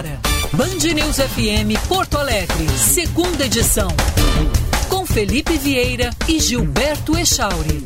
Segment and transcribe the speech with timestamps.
[0.00, 0.20] agora.
[0.52, 3.88] Band News FM Porto Alegre, segunda edição.
[4.88, 7.82] Com Felipe Vieira e Gilberto Echauri.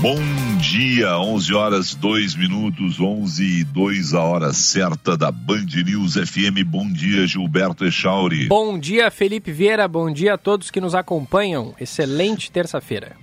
[0.00, 6.16] Bom dia, 11 horas 2 minutos, 11 e 2 a hora certa da Band News
[6.16, 6.66] FM.
[6.66, 8.46] Bom dia, Gilberto Echauri.
[8.46, 9.88] Bom dia, Felipe Vieira.
[9.88, 11.74] Bom dia a todos que nos acompanham.
[11.80, 13.16] Excelente terça-feira.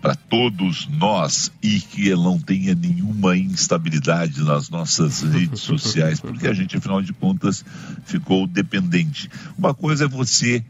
[0.00, 6.54] Para todos nós e que não tenha nenhuma instabilidade nas nossas redes sociais, porque a
[6.54, 7.62] gente, afinal de contas,
[8.06, 9.28] ficou dependente.
[9.58, 10.64] Uma coisa é você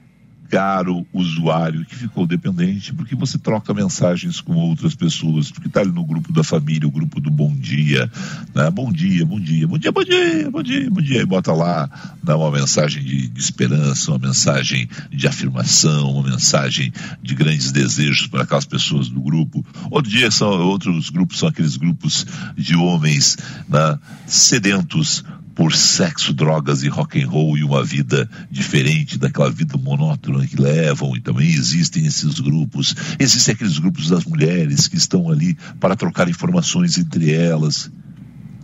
[0.49, 5.93] caro usuário que ficou dependente porque você troca mensagens com outras pessoas, porque está ali
[5.93, 8.11] no grupo da família, o grupo do bom dia,
[8.55, 8.71] né?
[8.71, 11.89] Bom dia, bom dia, bom dia, bom dia, bom dia, bom dia, e bota lá
[12.23, 18.27] né, uma mensagem de, de esperança, uma mensagem de afirmação, uma mensagem de grandes desejos
[18.27, 19.65] para aquelas pessoas do grupo.
[19.91, 23.37] Outro dia são outros grupos são aqueles grupos de homens
[23.69, 25.25] né, sedentos
[25.57, 30.61] por sexo, drogas e rock and roll e uma vida diferente daquela vida monótona que
[30.61, 31.17] levam.
[31.17, 32.95] E também existem esses grupos.
[33.19, 37.91] Existem aqueles grupos das mulheres que estão ali para trocar informações entre elas.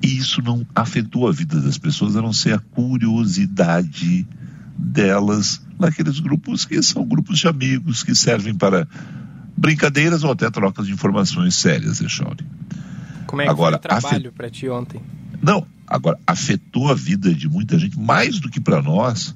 [0.02, 4.26] E isso não afetou a vida das pessoas, a não ser a curiosidade
[4.76, 8.86] delas naqueles grupos que são grupos de amigos que servem para
[9.56, 12.44] brincadeiras ou até trocas de informações sérias, Echauri.
[13.26, 14.30] Como é que Agora, foi o trabalho afet...
[14.32, 15.00] para ti ontem?
[15.42, 19.34] Não, Agora, afetou a vida de muita gente, mais do que para nós.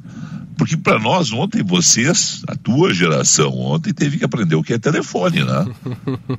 [0.56, 4.78] Porque para nós, ontem, vocês, a tua geração, ontem teve que aprender o que é
[4.78, 5.66] telefone, né?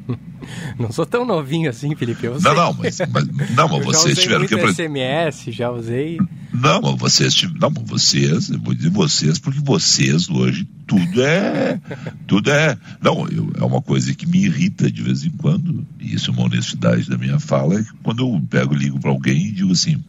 [0.80, 2.26] não sou tão novinho assim, Felipe.
[2.26, 4.90] Eu não, não, mas, mas, não, mas vocês tiveram que aprender.
[4.90, 6.18] SMS, já usei.
[6.52, 11.80] Não, mas vocês, não, mas vocês, eu vou dizer vocês, porque vocês hoje tudo é,
[12.26, 16.32] tudo é, não, eu, é uma coisa que me irrita de vez em quando, isso
[16.32, 19.48] é uma honestidade da minha fala, é que quando eu pego e ligo para alguém
[19.48, 20.04] e digo assim,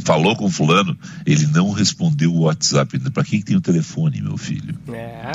[0.00, 2.98] falou com fulano, ele não respondeu o WhatsApp.
[3.10, 4.74] Para quem tem o telefone, meu filho?
[4.92, 5.32] É.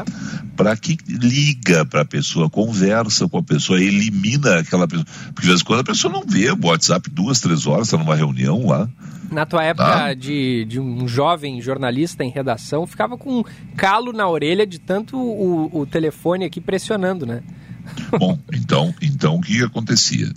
[0.56, 5.06] Para que liga para a pessoa, conversa com a pessoa, elimina aquela pessoa.
[5.34, 7.97] Porque de vez em quando a pessoa não vê o WhatsApp duas, três horas, está
[7.97, 8.90] numa reunião lá.
[9.31, 10.13] Na tua época ah.
[10.13, 13.44] de, de um jovem jornalista em redação, ficava com um
[13.75, 17.41] calo na orelha de tanto o, o telefone aqui pressionando, né?
[18.19, 20.31] Bom, então, então o que acontecia?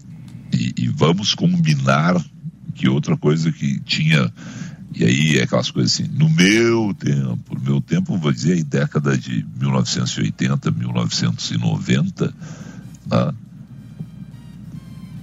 [0.53, 2.17] E, e vamos combinar
[2.75, 4.33] que outra coisa que tinha
[4.95, 8.65] e aí é aquelas coisas assim, no meu tempo, no meu tempo, vou dizer aí,
[8.65, 12.35] década de 1980, 1990,
[13.07, 13.33] né?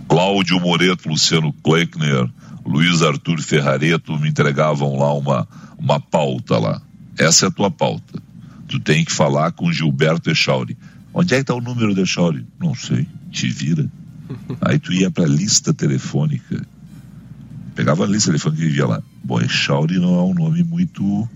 [0.07, 2.29] Cláudio Moreto, Luciano Kleckner,
[2.65, 5.47] Luiz Arthur Ferrareto me entregavam lá uma,
[5.77, 6.81] uma pauta lá.
[7.17, 8.21] Essa é a tua pauta.
[8.67, 10.77] Tu tem que falar com Gilberto Echauri.
[11.17, 12.45] Onde é que está o número de Echauri?
[12.59, 13.07] Não sei.
[13.31, 13.89] Te vira.
[14.61, 16.61] Aí tu ia para a lista telefônica
[17.75, 19.03] Pegava a lista telefônica e via lá.
[19.21, 21.27] Bom, Echauri não é um nome muito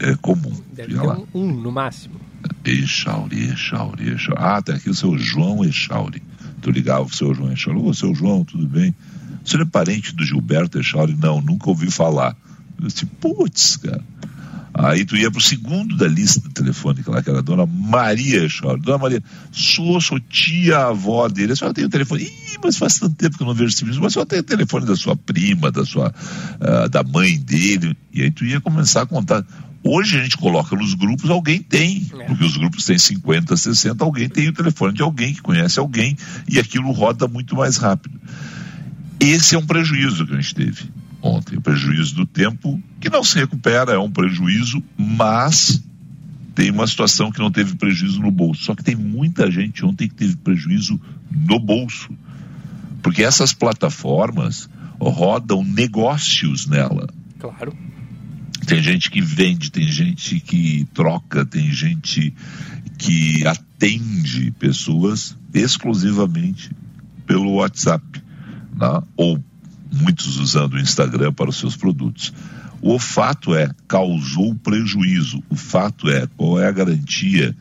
[0.00, 0.52] é, comum.
[0.74, 1.16] Deve lá.
[1.32, 2.20] Um, um, no máximo.
[2.64, 4.42] Echauri, Echauri, Echauri.
[4.42, 6.20] Ah, tem aqui o seu João Echauri.
[6.60, 7.78] Tu ligava o seu João Echauri.
[7.78, 8.92] Ô, seu João, tudo bem?
[9.44, 11.14] Você não é parente do Gilberto Echauri?
[11.14, 12.36] Não, nunca ouvi falar.
[12.80, 14.02] Eu disse, putz, cara.
[14.74, 18.78] Aí tu ia pro segundo da lista telefônica lá, que era a dona Maria Chora.
[18.78, 21.52] Dona Maria, sou, sou tia avó dele.
[21.52, 22.24] A senhora tem o telefone.
[22.24, 24.00] Ih, mas faz tanto tempo que eu não vejo esse vídeo.
[24.00, 27.96] Mas a senhora tem o telefone da sua prima, da sua, uh, da mãe dele.
[28.12, 29.44] E aí tu ia começar a contar.
[29.84, 32.24] Hoje a gente coloca nos grupos, alguém tem, é.
[32.24, 36.16] porque os grupos têm 50, 60, alguém tem o telefone de alguém que conhece alguém
[36.48, 38.18] e aquilo roda muito mais rápido.
[39.18, 41.56] Esse é um prejuízo que a gente teve ontem.
[41.56, 45.82] O prejuízo do tempo, que não se recupera, é um prejuízo, mas
[46.54, 48.64] tem uma situação que não teve prejuízo no bolso.
[48.64, 51.00] Só que tem muita gente ontem que teve prejuízo
[51.30, 52.10] no bolso.
[53.02, 54.68] Porque essas plataformas
[55.00, 57.08] rodam negócios nela.
[57.38, 57.74] Claro.
[58.66, 62.32] Tem gente que vende, tem gente que troca, tem gente
[62.96, 66.70] que atende pessoas exclusivamente
[67.26, 68.04] pelo WhatsApp,
[68.76, 69.02] né?
[69.16, 69.42] ou
[69.92, 72.32] muitos usando o Instagram para os seus produtos.
[72.80, 75.42] O fato é, causou prejuízo.
[75.48, 77.54] O fato é, qual é a garantia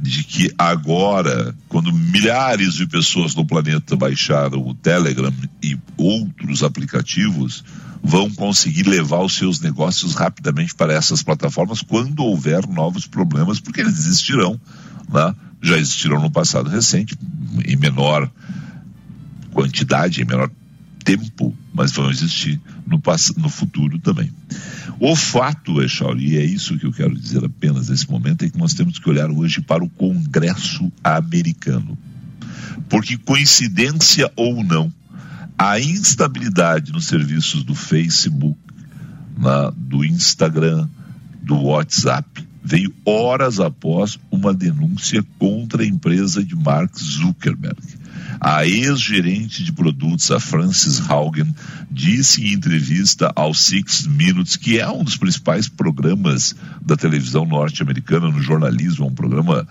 [0.00, 5.32] de que agora, quando milhares de pessoas no planeta baixaram o Telegram
[5.62, 7.64] e outros aplicativos,
[8.02, 13.80] vão conseguir levar os seus negócios rapidamente para essas plataformas quando houver novos problemas, porque
[13.80, 14.60] eles existirão,
[15.08, 15.34] né?
[15.62, 17.16] já existiram no passado recente,
[17.64, 18.30] em menor
[19.52, 20.50] quantidade, em menor
[21.06, 23.00] tempo, mas vão existir no,
[23.36, 24.30] no futuro também.
[24.98, 28.58] O fato, Echauri, e é isso que eu quero dizer apenas nesse momento, é que
[28.58, 31.96] nós temos que olhar hoje para o Congresso americano.
[32.88, 34.92] Porque, coincidência ou não,
[35.56, 38.58] a instabilidade nos serviços do Facebook,
[39.38, 40.88] na, do Instagram,
[41.40, 48.05] do WhatsApp, veio horas após uma denúncia contra a empresa de Mark Zuckerberg.
[48.40, 51.54] A ex-gerente de produtos, a Frances Haugen,
[51.90, 58.30] disse em entrevista ao Six Minutes, que é um dos principais programas da televisão norte-americana
[58.30, 59.66] no jornalismo, é um programa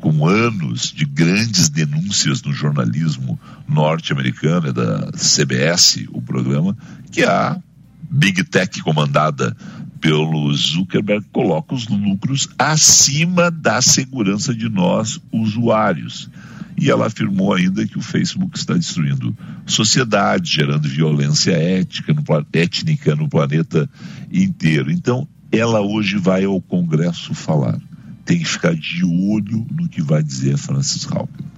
[0.00, 3.38] com anos de grandes denúncias no jornalismo
[3.68, 6.76] norte-americano, é da CBS o programa,
[7.12, 7.58] que a
[8.10, 9.56] Big Tech comandada
[10.00, 16.30] pelo Zuckerberg coloca os lucros acima da segurança de nós, usuários.
[16.80, 19.36] E ela afirmou ainda que o Facebook está destruindo
[19.66, 22.22] sociedade, gerando violência ética no,
[22.54, 23.86] étnica no planeta
[24.32, 24.90] inteiro.
[24.90, 27.78] Então, ela hoje vai ao Congresso falar.
[28.24, 31.50] Tem que ficar de olho no que vai dizer Francis Haugen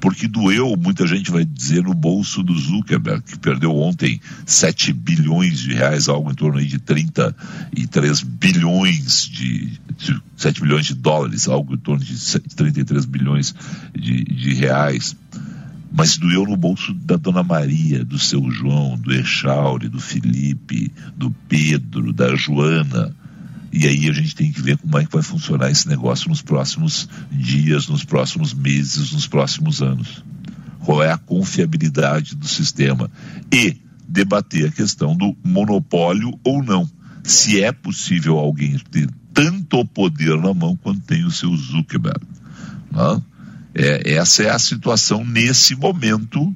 [0.00, 5.60] porque doeu, muita gente vai dizer, no bolso do Zuckerberg, que perdeu ontem 7 bilhões
[5.60, 11.48] de reais, algo em torno aí de 33 bilhões de, de 7 bilhões de dólares,
[11.48, 12.16] algo em torno de
[12.56, 13.54] 33 bilhões
[13.94, 15.16] de, de reais.
[15.92, 21.32] Mas doeu no bolso da Dona Maria, do seu João, do Echauri, do Felipe, do
[21.48, 23.14] Pedro, da Joana,
[23.72, 26.42] e aí a gente tem que ver como é que vai funcionar esse negócio nos
[26.42, 30.24] próximos dias, nos próximos meses, nos próximos anos.
[30.84, 33.10] Qual é a confiabilidade do sistema?
[33.52, 33.76] E
[34.08, 36.90] debater a questão do monopólio ou não.
[37.22, 42.20] Se é possível alguém ter tanto poder na mão quanto tem o seu Zuckerberg.
[42.90, 43.22] Né?
[43.74, 46.54] É, essa é a situação nesse momento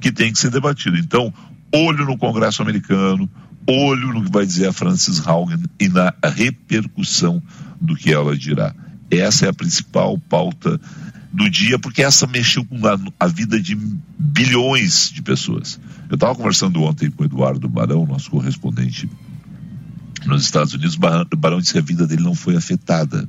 [0.00, 0.96] que tem que ser debatido.
[0.96, 1.34] Então,
[1.72, 3.28] olho no Congresso americano,
[3.66, 7.42] olho no que vai dizer a Frances Haugen e na repercussão
[7.80, 8.74] do que ela dirá.
[9.10, 10.80] Essa é a principal pauta
[11.32, 13.76] do dia, porque essa mexeu com a, a vida de
[14.18, 15.80] bilhões de pessoas.
[16.08, 19.08] Eu estava conversando ontem com o Eduardo Barão, nosso correspondente
[20.26, 20.96] nos Estados Unidos.
[20.96, 23.28] O Barão disse que a vida dele não foi afetada.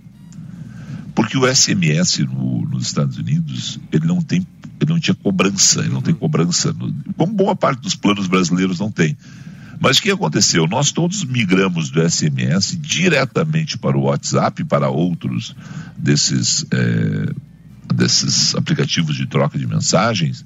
[1.15, 4.45] Porque o SMS no, nos Estados Unidos, ele não tem,
[4.81, 8.79] ele não tinha cobrança, ele não tem cobrança, no, como boa parte dos planos brasileiros
[8.79, 9.15] não tem.
[9.83, 10.65] Mas o que aconteceu?
[10.65, 15.53] Nós todos migramos do SMS diretamente para o WhatsApp, para outros
[15.97, 17.33] desses, é,
[17.93, 20.45] desses aplicativos de troca de mensagens,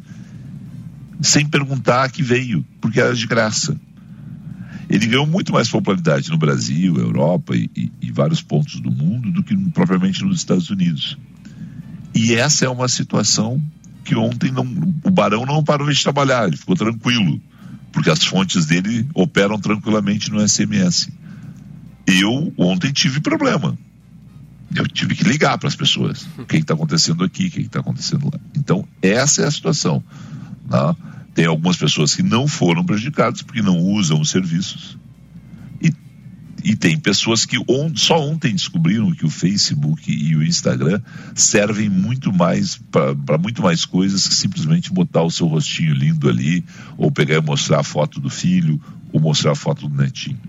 [1.22, 3.80] sem perguntar que veio, porque era de graça.
[4.90, 9.32] Ele ganhou muito mais popularidade no Brasil, Europa e, e, e vários pontos do mundo
[9.32, 11.16] do que propriamente nos Estados Unidos.
[12.16, 13.62] E essa é uma situação
[14.04, 14.66] que ontem não,
[15.04, 17.40] o Barão não parou de trabalhar, ele ficou tranquilo
[17.92, 21.10] porque as fontes dele operam tranquilamente no SMS.
[22.06, 23.78] Eu ontem tive problema.
[24.76, 26.28] Eu tive que ligar para as pessoas.
[26.38, 27.48] O que está acontecendo aqui?
[27.48, 28.40] O que está acontecendo lá?
[28.56, 30.04] Então, essa é a situação.
[30.70, 30.96] Tá?
[31.34, 34.98] Tem algumas pessoas que não foram prejudicadas porque não usam os serviços.
[36.68, 41.02] E tem pessoas que on, só ontem descobriram que o Facebook e o Instagram
[41.34, 46.66] servem muito mais para muito mais coisas que simplesmente botar o seu rostinho lindo ali,
[46.98, 48.82] ou pegar e mostrar a foto do filho,
[49.14, 50.42] ou mostrar a foto do netinho.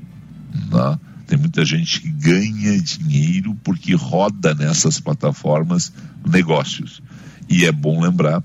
[0.52, 0.98] Né?
[1.28, 5.92] Tem muita gente que ganha dinheiro porque roda nessas plataformas
[6.28, 7.00] negócios.
[7.48, 8.42] E é bom lembrar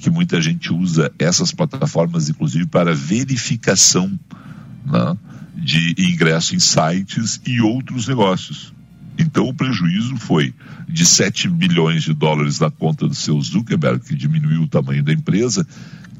[0.00, 4.18] que muita gente usa essas plataformas, inclusive, para verificação.
[4.84, 5.16] Né?
[5.54, 8.72] De ingresso em sites e outros negócios.
[9.18, 10.54] Então o prejuízo foi
[10.88, 15.12] de 7 bilhões de dólares na conta do seu Zuckerberg, que diminuiu o tamanho da
[15.12, 15.66] empresa,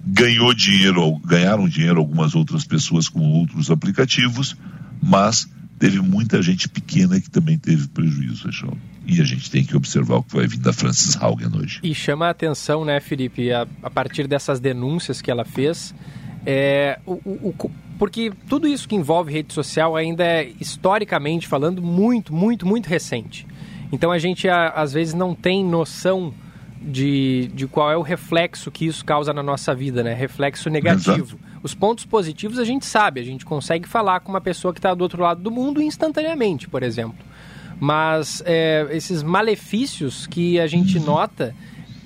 [0.05, 4.57] ganhou dinheiro, ganharam dinheiro algumas outras pessoas com outros aplicativos,
[5.03, 5.49] mas
[5.79, 8.77] teve muita gente pequena que também teve prejuízo, Rechão.
[9.05, 11.81] E a gente tem que observar o que vai vir da Frances Haugen hoje.
[11.83, 15.93] E chama a atenção, né, Felipe, a, a partir dessas denúncias que ela fez,
[16.47, 17.71] é, o, o,
[18.03, 23.47] porque tudo isso que envolve rede social ainda é, historicamente falando, muito, muito, muito recente.
[23.93, 26.35] Então a gente às vezes não tem noção
[26.81, 30.15] de, de qual é o reflexo que isso causa na nossa vida, né?
[30.15, 31.37] Reflexo negativo.
[31.37, 31.39] Exato.
[31.63, 34.93] Os pontos positivos a gente sabe, a gente consegue falar com uma pessoa que está
[34.95, 37.25] do outro lado do mundo instantaneamente, por exemplo.
[37.79, 41.55] Mas é, esses malefícios que a gente nota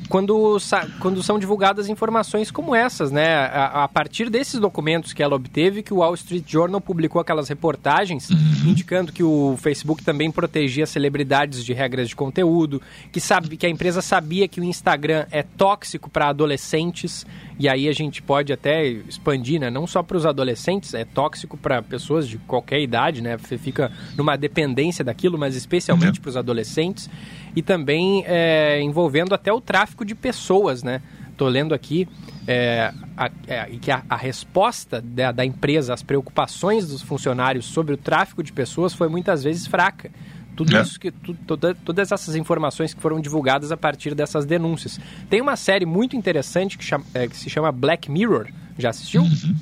[0.09, 0.59] quando,
[1.01, 3.35] quando são divulgadas informações como essas, né?
[3.35, 7.49] A, a, partir desses documentos que ela obteve, que o Wall Street Journal publicou aquelas
[7.49, 8.71] reportagens uhum.
[8.71, 13.71] indicando que o Facebook também protegia celebridades de regras de conteúdo, que sabe que a
[13.71, 17.27] empresa sabia que o Instagram é tóxico para adolescentes
[17.59, 19.71] e aí a gente pode até expandir, né?
[19.71, 23.37] Não só para os adolescentes, é tóxico para pessoas de qualquer idade, né?
[23.39, 26.23] Você fica numa dependência daquilo, mas especialmente uhum.
[26.23, 27.09] para os adolescentes
[27.55, 31.01] e também é, envolvendo até o tráfico de pessoas, né?
[31.31, 32.09] Estou lendo aqui
[32.47, 37.93] é, a, é, que a, a resposta da, da, empresa às preocupações dos funcionários sobre
[37.93, 40.11] o tráfico de pessoas foi muitas vezes fraca.
[40.57, 40.81] Tudo é.
[40.81, 44.99] isso que tu, toda, todas essas informações que foram divulgadas a partir dessas denúncias.
[45.29, 48.49] Tem uma série muito interessante que, chama, é, que se chama Black Mirror.
[48.79, 49.23] Já assistiu?
[49.23, 49.57] Uhum.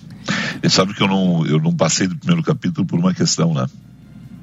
[0.70, 3.66] Sabe que eu não, eu não passei do primeiro capítulo por uma questão, né?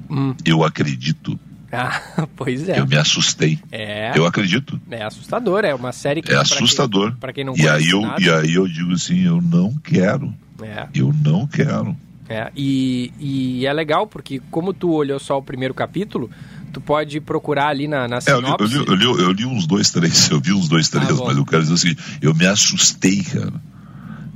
[0.08, 0.34] Hum.
[0.44, 1.38] Eu acredito
[1.72, 2.78] ah, pois é.
[2.78, 3.58] Eu me assustei.
[3.72, 4.12] É.
[4.14, 4.78] Eu acredito.
[4.90, 6.30] É assustador, é uma série que.
[6.30, 7.16] É assustador.
[7.16, 9.74] Para quem, quem, não e aí eu nada, E aí eu digo assim: eu não
[9.76, 10.34] quero.
[10.62, 10.86] É.
[10.94, 11.96] Eu não quero.
[12.32, 16.30] É, e, e é legal porque, como tu olhou só o primeiro capítulo,
[16.72, 18.74] tu pode procurar ali na, na sinopse.
[18.74, 20.88] É, eu, li, eu, li, eu, li, eu, uns dois, três, eu vi uns dois,
[20.88, 23.52] três, ah, mas eu quero dizer assim, eu me assustei, cara.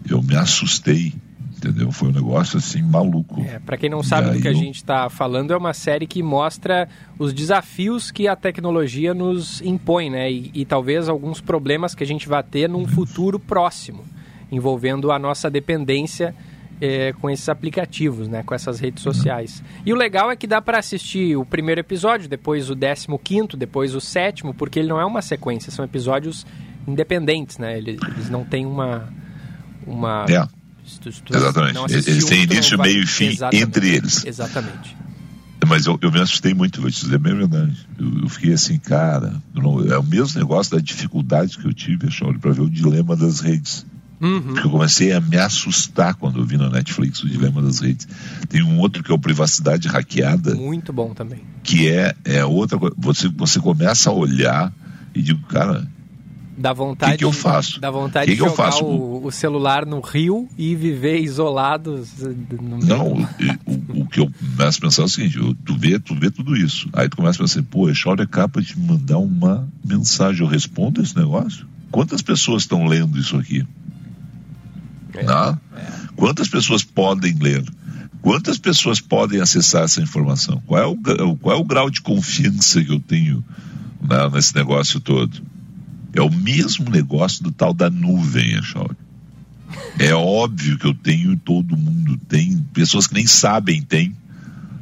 [0.09, 1.15] Eu me assustei
[1.57, 1.91] entendeu?
[1.91, 3.41] Foi um negócio assim maluco.
[3.41, 6.23] É, para quem não sabe do que a gente está falando, é uma série que
[6.23, 6.89] mostra
[7.19, 10.31] os desafios que a tecnologia nos impõe, né?
[10.31, 14.05] E, e talvez alguns problemas que a gente vai ter num futuro próximo,
[14.53, 16.35] envolvendo a nossa dependência
[16.81, 18.43] é, com esses aplicativos, né?
[18.43, 19.63] Com essas redes sociais.
[19.85, 23.57] E o legal é que dá para assistir o primeiro episódio, depois o décimo quinto,
[23.57, 26.47] depois o sétimo, porque ele não é uma sequência, são episódios
[26.87, 27.79] independentes, né?
[27.79, 29.09] Eles, eles não têm uma
[29.87, 30.47] uma é.
[31.33, 31.79] Exatamente.
[31.93, 33.65] Eles têm início, meio e fim Exatamente.
[33.65, 34.25] entre eles.
[34.25, 34.97] Exatamente.
[35.67, 37.89] Mas eu, eu me assustei muito, vou te dizer a verdade.
[37.99, 42.09] Eu, eu fiquei assim, cara, não, é o mesmo negócio da dificuldade que eu tive,
[42.09, 43.85] Chauri, para ver o dilema das redes.
[44.21, 44.41] Uhum.
[44.41, 48.09] Porque eu comecei a me assustar quando eu vi na Netflix o Dilema das Redes.
[48.49, 50.55] Tem um outro que é o Privacidade Hackeada.
[50.55, 51.41] Muito bom também.
[51.63, 52.95] Que é, é outra coisa.
[52.99, 54.73] Você, você começa a olhar
[55.15, 55.87] e digo, cara,
[56.59, 57.79] Dá vontade, que, que eu faço?
[57.79, 62.03] Dá vontade que de que jogar o, o, celular no rio e viver isolado.
[62.63, 63.13] No Não,
[63.67, 66.31] o, o, que eu começo a pensar é o seguinte: eu, tu, vê, tu vê
[66.31, 66.89] tudo isso.
[66.95, 70.41] Aí tu começa a pensar, pô, a Shaw é capaz de mandar uma mensagem.
[70.41, 71.67] Eu respondo esse negócio?
[71.91, 73.67] Quantas pessoas estão lendo isso aqui?
[75.21, 75.87] É, é.
[76.15, 77.65] Quantas pessoas podem ler?
[78.23, 80.63] Quantas pessoas podem acessar essa informação?
[80.67, 83.45] Qual é o, qual é o grau de confiança que eu tenho
[84.03, 85.43] né, nesse negócio todo?
[86.13, 88.97] É o mesmo negócio do tal da nuvem, Echauri.
[89.99, 94.15] É óbvio que eu tenho, todo mundo tem, pessoas que nem sabem tem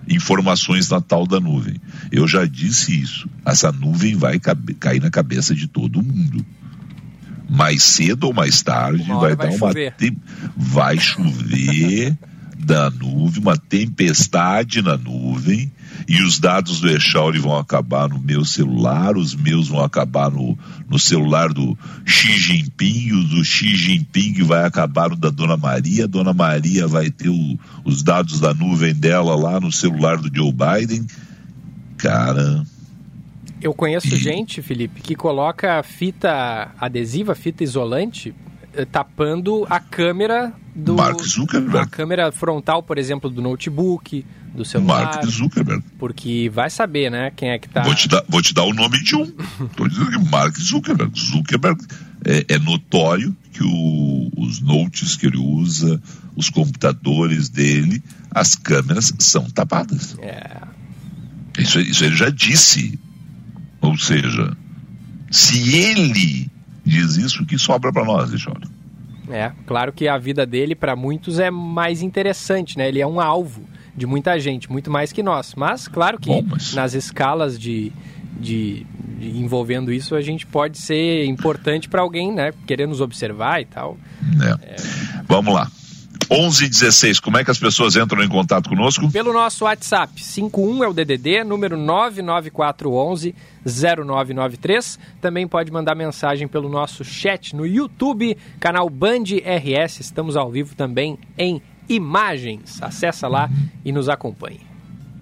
[0.09, 1.81] informações na tal da nuvem.
[2.13, 3.29] Eu já disse isso.
[3.45, 6.45] Essa nuvem vai cair na cabeça de todo mundo.
[7.49, 9.95] Mais cedo ou mais tarde vai, vai, dar uma chover.
[10.57, 12.19] vai chover
[12.65, 15.71] da nuvem, uma tempestade na nuvem
[16.09, 20.59] e os dados do Echauri vão acabar no meu celular, os meus vão acabar no,
[20.89, 26.05] no celular do Xi Jinping, o do Xi Jinping vai acabar no da Dona Maria,
[26.05, 30.35] a Dona Maria vai ter o, os dados da nuvem dela lá no celular do
[30.35, 31.07] Joe Biden.
[31.97, 32.65] Cara.
[33.65, 34.19] Eu conheço e...
[34.19, 38.35] gente, Felipe, que coloca fita adesiva, fita isolante,
[38.75, 40.95] eh, tapando a câmera do.
[40.95, 41.79] Mark Zuckerberg.
[41.79, 44.23] A câmera frontal, por exemplo, do notebook,
[44.55, 45.05] do celular.
[45.05, 45.83] Mark Zuckerberg.
[45.99, 47.81] Porque vai saber, né, quem é que tá.
[47.85, 49.33] Vou te dar, vou te dar o nome de um.
[49.65, 51.19] Estou dizendo que Mark Zuckerberg.
[51.19, 51.83] Zuckerberg
[52.23, 56.03] é, é notório que o, os notes que ele usa,
[56.37, 60.19] os computadores dele, as câmeras são tapadas.
[60.19, 60.61] É.
[61.59, 62.99] Isso, isso ele já disse.
[63.85, 64.57] Ou seja,
[65.31, 66.51] se ele
[66.85, 68.51] diz isso, o que sobra para nós, Deixa
[69.29, 72.89] É, claro que a vida dele, para muitos, é mais interessante, né?
[72.89, 73.63] Ele é um alvo
[73.97, 75.55] de muita gente, muito mais que nós.
[75.55, 76.73] Mas, claro que Bom, mas...
[76.75, 77.93] nas escalas de,
[78.41, 78.87] de,
[79.19, 82.53] de, envolvendo isso, a gente pode ser importante para alguém, né?
[82.67, 83.99] Querer nos observar e tal.
[84.43, 84.67] É.
[84.67, 84.77] É...
[85.29, 85.71] Vamos lá.
[86.31, 89.11] 11 16, como é que as pessoas entram em contato conosco?
[89.11, 94.99] Pelo nosso WhatsApp, 51 é o DDD, número 99411 0993.
[95.21, 100.01] Também pode mandar mensagem pelo nosso chat no YouTube, canal Band RS.
[100.01, 102.83] Estamos ao vivo também em imagens.
[102.83, 103.49] Acesse lá
[103.85, 104.61] e nos acompanhe.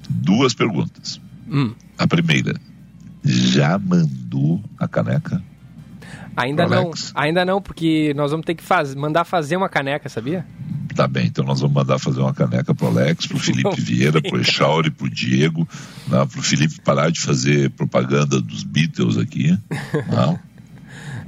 [0.09, 1.21] Duas perguntas.
[1.49, 1.75] Hum.
[1.99, 2.55] A primeira,
[3.25, 5.43] já mandou a caneca?
[6.37, 10.47] Ainda não, ainda não, porque nós vamos ter que faz, mandar fazer uma caneca, sabia?
[10.95, 14.41] Tá bem, então nós vamos mandar fazer uma caneca pro Alex, pro Felipe Vieira, pro
[14.41, 15.67] Echauri, pro Diego,
[16.07, 19.59] né, pro Felipe parar de fazer propaganda dos Beatles aqui.
[20.11, 20.39] Não.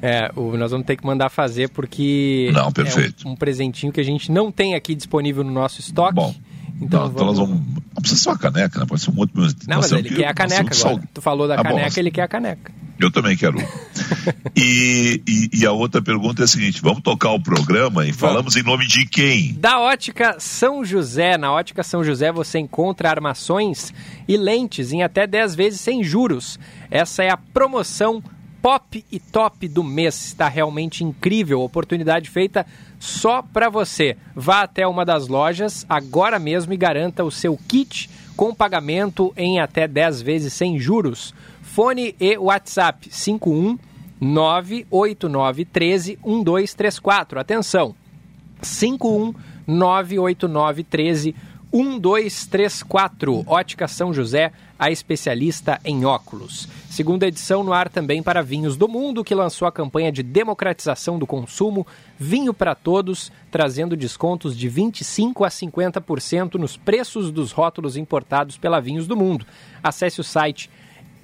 [0.07, 3.27] É, o, nós vamos ter que mandar fazer porque não, perfeito.
[3.27, 6.15] é um, um, presentinho que a gente não tem aqui disponível no nosso estoque.
[6.15, 6.35] Bom,
[6.81, 7.61] então, então nós vamos.
[7.61, 8.87] Não precisa ser uma caneca, né?
[8.87, 9.41] Pode ser um outro.
[9.69, 11.03] Não, mas ele quer a caneca agora.
[11.13, 12.73] Tu falou da ah, caneca, bom, ele quer a caneca.
[12.99, 13.59] Eu também quero.
[14.57, 18.21] e, e, e, a outra pergunta é a seguinte: vamos tocar o programa e vamos.
[18.21, 19.55] falamos em nome de quem?
[19.55, 21.37] Da Ótica São José.
[21.37, 23.93] Na Ótica São José você encontra armações
[24.29, 26.59] e lentes em até 10 vezes sem juros.
[26.91, 28.23] Essa é a promoção
[28.65, 30.25] pop e top do mês.
[30.25, 31.61] Está realmente incrível.
[31.61, 32.65] Oportunidade feita
[32.99, 34.17] só para você.
[34.35, 39.61] Vá até uma das lojas agora mesmo e garanta o seu kit com pagamento em
[39.61, 41.35] até 10 vezes sem juros.
[41.61, 43.79] Fone e WhatsApp 51
[44.19, 47.39] 98913 1234.
[47.39, 47.95] Atenção.
[48.63, 49.35] 51
[49.67, 51.35] 98913
[51.71, 53.45] 1234.
[53.47, 56.69] Ótica São José, a especialista em óculos.
[56.91, 61.19] Segunda edição no ar também para Vinhos do Mundo, que lançou a campanha de democratização
[61.19, 61.87] do consumo
[62.19, 68.81] Vinho para Todos, trazendo descontos de 25 a 50% nos preços dos rótulos importados pela
[68.81, 69.47] Vinhos do Mundo.
[69.83, 70.71] Acesse o site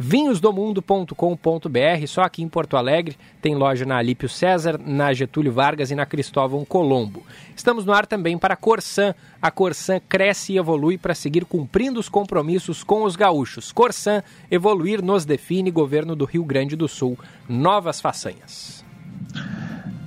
[0.02, 5.95] vinhosdomundo.com.br, só aqui em Porto Alegre, tem loja na Alípio César, na Getúlio Vargas e
[5.95, 7.23] na Cristóvão Colombo.
[7.54, 9.14] Estamos no ar também para a Corsan.
[9.42, 13.73] A Corsan cresce e evolui para seguir cumprindo os compromissos com os gaúchos.
[13.73, 17.19] Corsan, evoluir nos define, governo do Rio Grande do Sul.
[17.47, 18.83] Novas façanhas.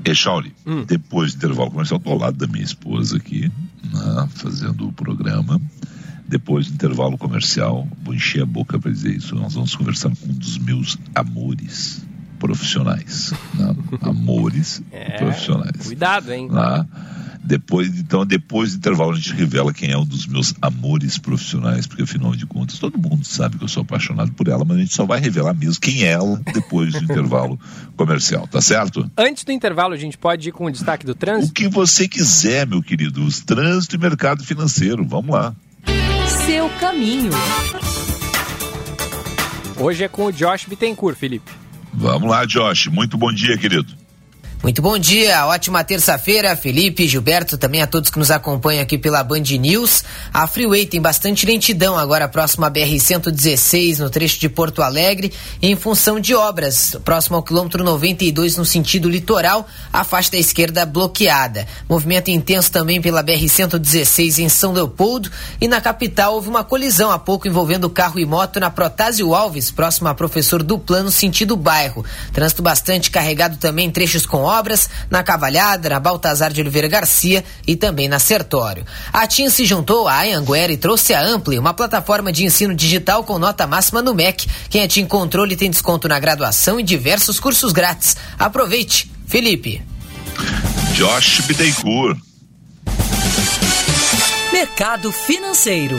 [0.04, 0.86] Echauri, hum.
[0.86, 3.52] depois do intervalo comercial, estou ao lado da minha esposa aqui,
[3.84, 5.62] né, fazendo o programa.
[6.34, 9.36] Depois do intervalo comercial, vou encher a boca para dizer isso.
[9.36, 12.04] Nós vamos conversar com um dos meus amores
[12.40, 13.32] profissionais.
[13.54, 13.75] Né?
[14.02, 15.86] Amores é, profissionais.
[15.86, 16.50] Cuidado, hein?
[16.50, 16.88] Né?
[17.44, 21.86] Depois, então, depois do intervalo, a gente revela quem é um dos meus amores profissionais,
[21.86, 24.80] porque afinal de contas, todo mundo sabe que eu sou apaixonado por ela, mas a
[24.80, 27.60] gente só vai revelar mesmo quem é ela depois do intervalo
[27.96, 29.08] comercial, tá certo?
[29.16, 31.52] Antes do intervalo, a gente pode ir com o destaque do trânsito?
[31.52, 33.24] O que você quiser, meu querido.
[33.24, 35.06] Os trânsito e mercado financeiro.
[35.06, 35.56] Vamos lá
[36.34, 37.32] seu caminho.
[39.80, 41.52] Hoje é com o Josh Bittencourt, Felipe.
[41.94, 42.88] Vamos lá, Josh.
[42.88, 43.94] Muito bom dia, querido.
[44.63, 49.22] Muito bom dia, ótima terça-feira, Felipe, Gilberto, também a todos que nos acompanham aqui pela
[49.22, 50.05] Band News.
[50.34, 55.75] A Freeway tem bastante lentidão agora próximo à BR-116, no trecho de Porto Alegre, em
[55.75, 56.95] função de obras.
[57.04, 61.67] Próximo ao quilômetro 92, no sentido litoral, a faixa da esquerda bloqueada.
[61.89, 67.19] Movimento intenso também pela BR-116 em São Leopoldo e na capital houve uma colisão há
[67.19, 72.06] pouco envolvendo carro e moto na Protásio Alves, próximo a Professor do Plano, sentido bairro.
[72.32, 74.53] Trânsito bastante carregado também em trechos com obras
[75.10, 78.86] na Cavalhada, na Baltazar de Oliveira Garcia e também na Sertório.
[79.12, 83.24] A TIM se juntou à Anhanguera e trouxe a Ampli, uma plataforma de ensino digital
[83.24, 84.48] com nota máxima no MEC.
[84.70, 88.16] Quem é TIM Controle tem desconto na graduação e diversos cursos grátis.
[88.38, 89.12] Aproveite.
[89.26, 89.82] Felipe.
[90.94, 92.20] Josh Bittencourt.
[94.52, 95.98] Mercado Financeiro.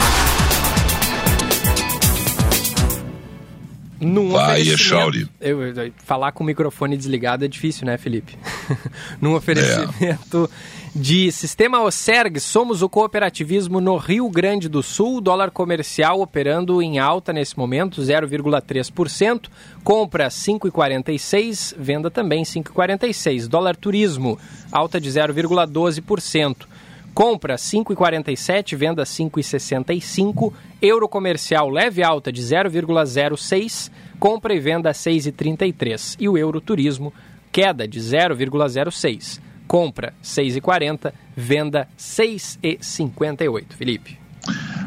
[4.05, 5.27] Num Vai, Echauri.
[5.41, 8.37] Eu, eu, falar com o microfone desligado é difícil, né, Felipe?
[9.19, 10.97] Num oferecimento é.
[10.97, 16.99] de Sistema Oserg, somos o cooperativismo no Rio Grande do Sul, dólar comercial operando em
[16.99, 19.47] alta nesse momento, 0,3%,
[19.83, 23.47] compra 5,46, venda também 5,46.
[23.47, 24.37] Dólar turismo,
[24.71, 26.67] alta de 0,12%.
[27.15, 30.51] Compra 5,47, venda 5,65.
[30.81, 36.17] Euro comercial leve alta de 0,06, compra e venda 6,33.
[36.19, 37.13] E o euro turismo
[37.53, 39.39] queda de 0,06.
[39.65, 43.63] Compra 6,40, venda 6,58.
[43.77, 44.19] Felipe.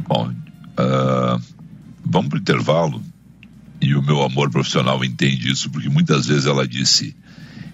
[0.07, 1.43] Bom, uh,
[2.05, 3.03] vamos para o intervalo.
[3.81, 7.17] E o meu amor profissional entende isso, porque muitas vezes ela disse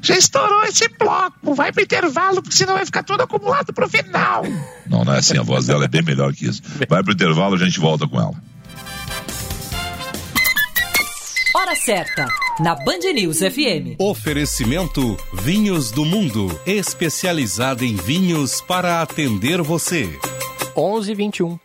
[0.04, 4.44] já estourou esse bloco, vai pro intervalo, porque senão vai ficar todo acumulado pro final.
[4.86, 6.62] Não, não é assim, a voz dela é bem melhor que isso.
[6.88, 8.34] Vai pro intervalo, a gente volta com ela.
[11.54, 12.26] Hora certa,
[12.60, 13.96] na Band News FM.
[13.98, 20.18] Oferecimento Vinhos do Mundo, especializado em vinhos para atender você.
[20.76, 21.63] 11:21.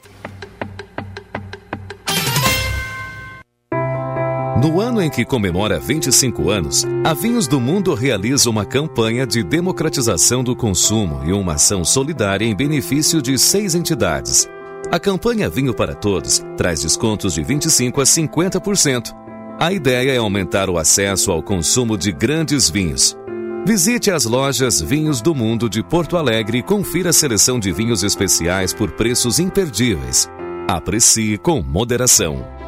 [4.61, 9.41] No ano em que comemora 25 anos, a Vinhos do Mundo realiza uma campanha de
[9.41, 14.49] democratização do consumo e uma ação solidária em benefício de seis entidades.
[14.91, 19.15] A campanha Vinho para Todos traz descontos de 25% a 50%.
[19.57, 23.17] A ideia é aumentar o acesso ao consumo de grandes vinhos.
[23.65, 28.03] Visite as lojas Vinhos do Mundo de Porto Alegre e confira a seleção de vinhos
[28.03, 30.29] especiais por preços imperdíveis.
[30.67, 32.58] Aprecie com moderação.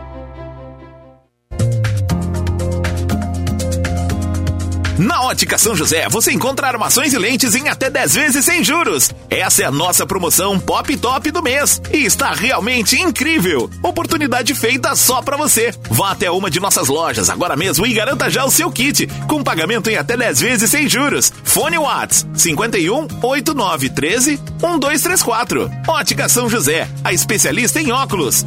[5.01, 9.09] Na Ótica São José, você encontra armações e lentes em até 10 vezes sem juros.
[9.31, 13.67] Essa é a nossa promoção Pop Top do mês e está realmente incrível.
[13.81, 15.73] Oportunidade feita só para você.
[15.89, 19.43] Vá até uma de nossas lojas agora mesmo e garanta já o seu kit com
[19.43, 21.33] pagamento em até 10 vezes sem juros.
[21.43, 25.71] Fone Whats 51 8913 1234.
[25.87, 28.45] Ótica São José, a especialista em óculos.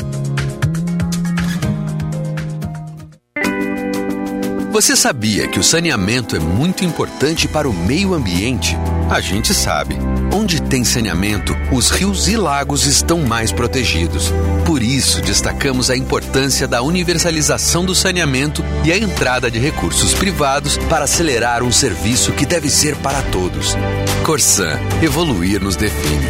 [4.74, 8.76] Você sabia que o saneamento é muito importante para o meio ambiente?
[9.08, 9.96] A gente sabe.
[10.32, 14.32] Onde tem saneamento, os rios e lagos estão mais protegidos.
[14.66, 20.76] Por isso, destacamos a importância da universalização do saneamento e a entrada de recursos privados
[20.76, 23.76] para acelerar um serviço que deve ser para todos.
[24.24, 26.26] Corsan, evoluir nos define.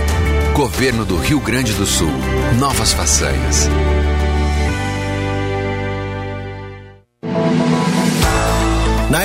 [0.53, 2.13] Governo do Rio Grande do Sul.
[2.59, 3.71] Novas façanhas.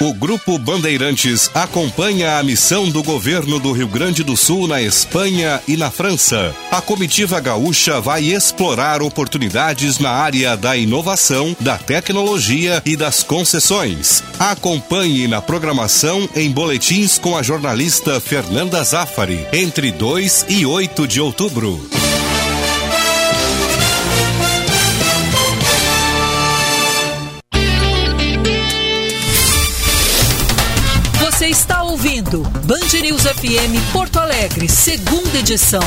[0.00, 5.62] O Grupo Bandeirantes acompanha a missão do governo do Rio Grande do Sul na Espanha
[5.68, 6.52] e na França.
[6.70, 14.22] A comitiva gaúcha vai explorar oportunidades na área da inovação, da tecnologia e das concessões.
[14.36, 21.20] Acompanhe na programação em boletins com a jornalista Fernanda Zaffari, entre 2 e 8 de
[21.20, 21.88] outubro.
[32.66, 35.82] Band News FM Porto Alegre, segunda edição.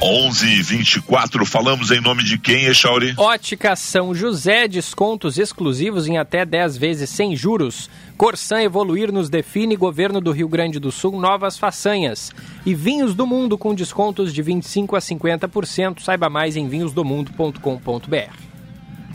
[0.00, 3.12] 11 e 24 falamos em nome de quem, Echauri?
[3.18, 7.90] Ótica São José, descontos exclusivos em até 10 vezes sem juros.
[8.16, 12.32] Corsan Evoluir nos define, Governo do Rio Grande do Sul, novas façanhas.
[12.64, 16.00] E Vinhos do Mundo com descontos de 25% a 50%.
[16.00, 18.38] Saiba mais em vinhosdomundo.com.br.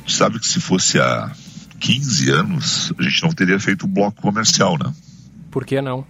[0.08, 1.32] Sabe que se fosse há
[1.80, 4.94] 15 anos, a gente não teria feito o bloco comercial, né?
[5.50, 6.06] Por que não?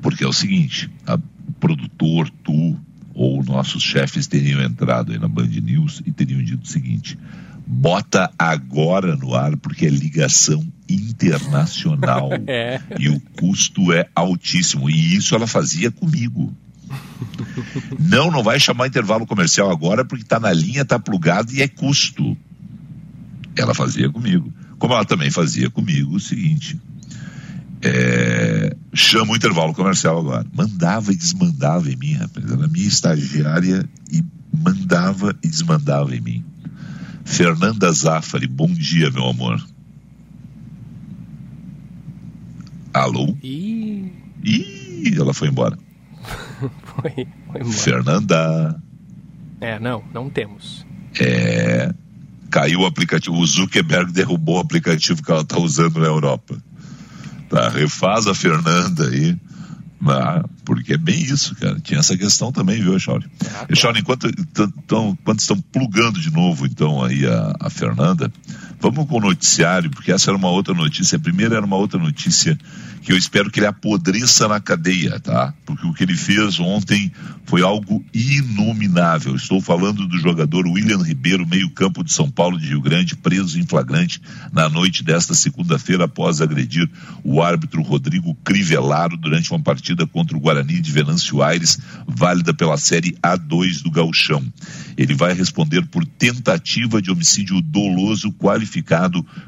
[0.00, 1.18] Porque é o seguinte, a
[1.60, 2.78] produtor, tu
[3.14, 7.18] ou nossos chefes teriam entrado aí na Band News e teriam dito o seguinte:
[7.66, 12.80] bota agora no ar porque é ligação internacional É.
[12.98, 14.88] e o custo é altíssimo.
[14.90, 16.54] E isso ela fazia comigo.
[17.98, 21.66] Não, não vai chamar intervalo comercial agora porque está na linha, está plugado e é
[21.66, 22.36] custo.
[23.56, 24.52] Ela fazia comigo.
[24.78, 26.80] Como ela também fazia comigo o seguinte:
[27.82, 30.46] é, chama o intervalo comercial agora.
[30.52, 32.44] Mandava e desmandava em mim, rapaz.
[32.44, 36.44] Ela era minha estagiária e mandava e desmandava em mim.
[37.24, 39.64] Fernanda Zaffari, bom dia, meu amor.
[42.94, 43.36] Alô?
[43.42, 44.12] Ih,
[44.42, 45.76] Ih, ela foi embora.
[46.82, 47.64] foi, foi embora.
[47.64, 48.82] Fernanda.
[49.60, 50.86] É, não, não temos.
[51.20, 51.92] É,
[52.50, 53.36] caiu o aplicativo.
[53.36, 56.56] O Zuckerberg derrubou o aplicativo que ela está usando na Europa.
[57.48, 59.36] Tá, refaz a Fernanda aí.
[60.08, 61.80] Ah, porque é bem isso, cara.
[61.80, 63.26] Tinha essa questão também, viu, Echauri?
[63.54, 68.30] Ah, Echauri, enquanto, então, enquanto estão plugando de novo, então, aí a, a Fernanda,
[68.80, 71.16] vamos com o noticiário, porque essa era uma outra notícia.
[71.16, 72.58] A primeira era uma outra notícia
[73.02, 75.54] que eu espero que ele apodreça na cadeia, tá?
[75.64, 77.12] Porque o que ele fez ontem
[77.44, 79.36] foi algo inominável.
[79.36, 83.64] Estou falando do jogador William Ribeiro, meio-campo de São Paulo de Rio Grande, preso em
[83.64, 84.20] flagrante
[84.52, 86.90] na noite desta segunda-feira após agredir
[87.22, 92.76] o árbitro Rodrigo Crivellaro durante uma partida contra o Guarani de Venâncio Aires, válida pela
[92.76, 94.44] Série A2 do Gauchão.
[94.96, 98.75] Ele vai responder por tentativa de homicídio doloso qualificado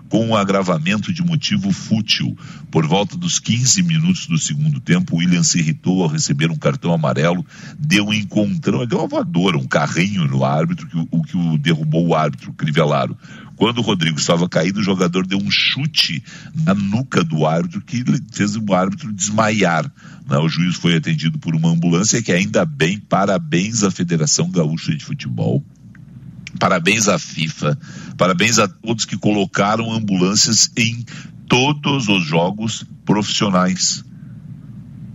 [0.08, 2.36] com um agravamento de motivo fútil.
[2.70, 6.56] Por volta dos 15 minutos do segundo tempo, o William se irritou ao receber um
[6.56, 7.44] cartão amarelo,
[7.78, 12.06] deu um encontrão, deu uma voadora, um carrinho no árbitro, que o, que o derrubou
[12.06, 13.16] o árbitro, Crivellaro.
[13.58, 16.22] Quando o Rodrigo estava caído, o jogador deu um chute
[16.54, 19.90] na nuca do árbitro que fez o árbitro desmaiar.
[20.28, 20.38] Né?
[20.38, 25.04] O juiz foi atendido por uma ambulância que ainda bem, parabéns à Federação Gaúcha de
[25.04, 25.64] Futebol.
[26.58, 27.78] Parabéns à FIFA,
[28.16, 31.04] parabéns a todos que colocaram ambulâncias em
[31.48, 34.04] todos os jogos profissionais.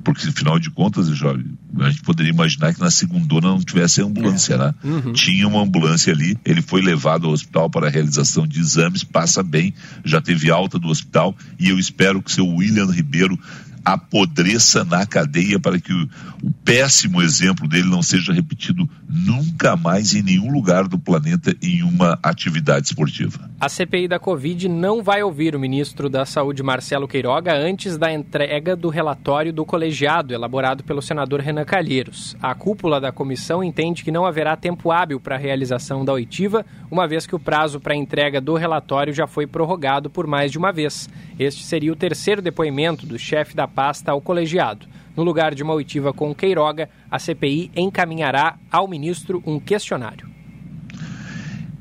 [0.03, 4.73] Porque, afinal de contas, a gente poderia imaginar que na segundona não tivesse ambulância, né?
[4.83, 5.13] Uhum.
[5.13, 9.41] Tinha uma ambulância ali, ele foi levado ao hospital para a realização de exames, passa
[9.41, 13.39] bem, já teve alta do hospital e eu espero que seu William Ribeiro
[13.83, 16.09] apodreça na cadeia para que o,
[16.43, 21.83] o, péssimo exemplo dele não seja repetido nunca mais em nenhum lugar do planeta em
[21.83, 23.49] uma atividade esportiva.
[23.59, 28.11] A CPI da Covid não vai ouvir o ministro da Saúde, Marcelo Queiroga, antes da
[28.11, 32.35] entrega do relatório do colegiado elaborado pelo senador Renan Calheiros.
[32.41, 36.65] A cúpula da comissão entende que não haverá tempo hábil para a realização da oitiva,
[36.89, 40.51] uma vez que o prazo para a entrega do relatório já foi prorrogado por mais
[40.51, 41.09] de uma vez.
[41.37, 44.87] Este seria o terceiro depoimento do chefe da pasta ao colegiado.
[45.15, 50.33] No lugar de uma oitiva com Queiroga, a CPI encaminhará ao ministro um questionário.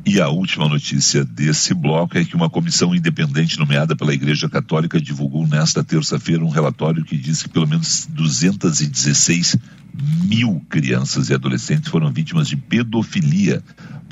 [0.05, 5.00] E a última notícia desse bloco é que uma comissão independente nomeada pela Igreja Católica
[5.00, 9.57] divulgou nesta terça-feira um relatório que diz que pelo menos 216
[10.24, 13.62] mil crianças e adolescentes foram vítimas de pedofilia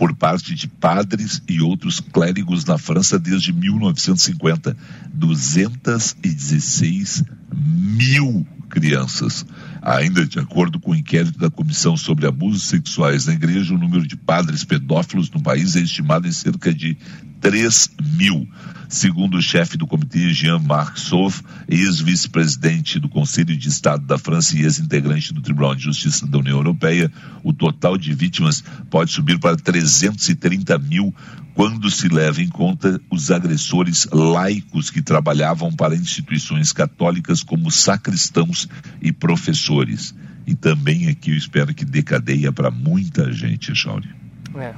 [0.01, 4.75] por parte de padres e outros clérigos na França desde 1950.
[5.13, 9.45] 216 mil crianças.
[9.83, 14.07] Ainda de acordo com o inquérito da Comissão sobre Abusos Sexuais na Igreja, o número
[14.07, 16.97] de padres pedófilos no país é estimado em cerca de
[17.41, 18.49] 3 mil.
[18.89, 24.63] Segundo o chefe do comitê, Jean-Marc Sauve, ex-vice-presidente do Conselho de Estado da França e
[24.63, 27.11] ex-integrante do Tribunal de Justiça da União Europeia,
[27.45, 31.15] o total de vítimas pode subir para 330 mil
[31.55, 38.69] quando se leva em conta os agressores laicos que trabalhavam para instituições católicas como sacristãos
[39.01, 40.15] e professores.
[40.47, 44.09] E também aqui eu espero que dê cadeia para muita gente, Chauri.
[44.57, 44.75] É.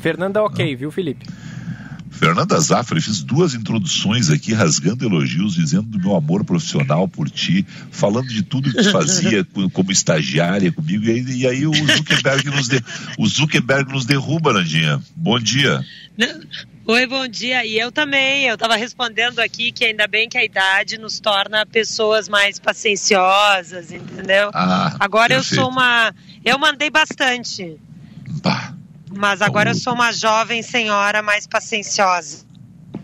[0.00, 0.76] Fernanda, ok, ah.
[0.76, 1.26] viu, Felipe?
[2.10, 7.66] Fernanda Zafra, fiz duas introduções aqui, rasgando elogios, dizendo do meu amor profissional por ti,
[7.90, 12.50] falando de tudo que tu fazia como estagiária comigo, e aí, e aí o, Zuckerberg
[12.50, 12.82] nos de,
[13.18, 15.02] o Zuckerberg nos derruba, Nandinha.
[15.14, 15.84] Bom dia.
[16.86, 17.66] Oi, bom dia.
[17.66, 21.66] E eu também, eu estava respondendo aqui que ainda bem que a idade nos torna
[21.66, 24.50] pessoas mais pacienciosas, entendeu?
[24.54, 25.54] Ah, Agora perfeito.
[25.54, 26.14] eu sou uma.
[26.44, 27.76] Eu mandei bastante.
[28.40, 28.75] Bah.
[29.14, 32.46] Mas agora eu sou uma jovem senhora mais pacienciosa.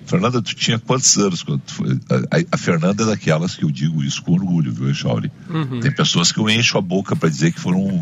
[0.05, 1.99] Fernanda, tu tinha quantos anos quando foi?
[2.31, 5.31] A, a, Fernanda é daquelas que eu digo isso com orgulho, viu, Echauri?
[5.49, 5.81] Uhum.
[5.81, 8.01] Tem pessoas que eu encho a boca para dizer que foram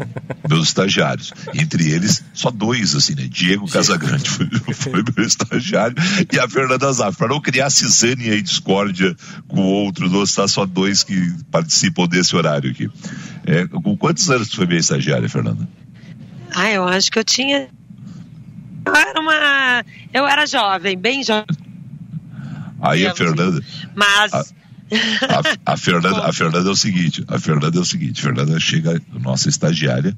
[0.49, 1.33] meus estagiários.
[1.55, 3.29] Entre eles, só dois, assim, né?
[3.29, 5.95] Diego Casagrande foi, foi meu estagiário
[6.33, 7.13] e a Fernanda Zafra.
[7.13, 9.15] Para não criar cisânia e discórdia
[9.47, 12.91] com outros, não está só dois que participam desse horário aqui.
[13.47, 15.69] É, com quantos anos tu foi minha estagiária, Fernanda?
[16.55, 17.69] Ah, eu acho que eu tinha
[18.87, 19.85] eu era uma.
[20.12, 21.47] Eu era jovem, bem jovem.
[22.81, 23.62] Aí a Fernanda.
[23.95, 24.33] Mas.
[24.33, 28.25] A, a, a, Fernanda, a Fernanda é o seguinte: a Fernanda é o seguinte, a
[28.25, 30.16] Fernanda chega, nossa estagiária.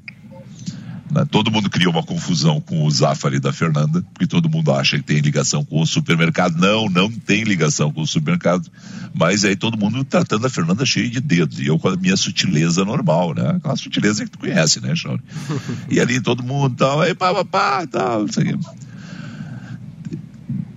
[1.13, 4.97] Né, todo mundo cria uma confusão com o Zafari da Fernanda, porque todo mundo acha
[4.97, 6.57] que tem ligação com o supermercado.
[6.57, 8.67] Não, não tem ligação com o supermercado.
[9.13, 11.59] Mas aí todo mundo tratando a Fernanda cheia de dedos.
[11.59, 13.47] E eu com a minha sutileza normal, né?
[13.57, 15.21] Aquela sutileza que tu conhece, né, Shawnee?
[15.87, 18.57] e ali todo mundo tal, aí pá, pá, pá, tal, isso aqui.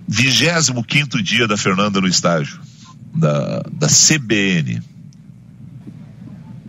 [0.07, 2.59] 25 dia da Fernanda no estágio,
[3.13, 4.81] da, da CBN.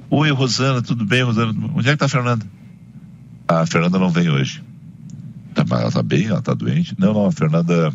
[0.09, 1.54] Oi, Rosana, tudo bem, Rosana?
[1.74, 2.46] Onde é que tá a Fernanda?
[3.48, 4.62] A Fernanda não vem hoje.
[5.54, 6.94] Tá, ela tá bem, ela tá doente.
[6.98, 7.92] Não, não, a Fernanda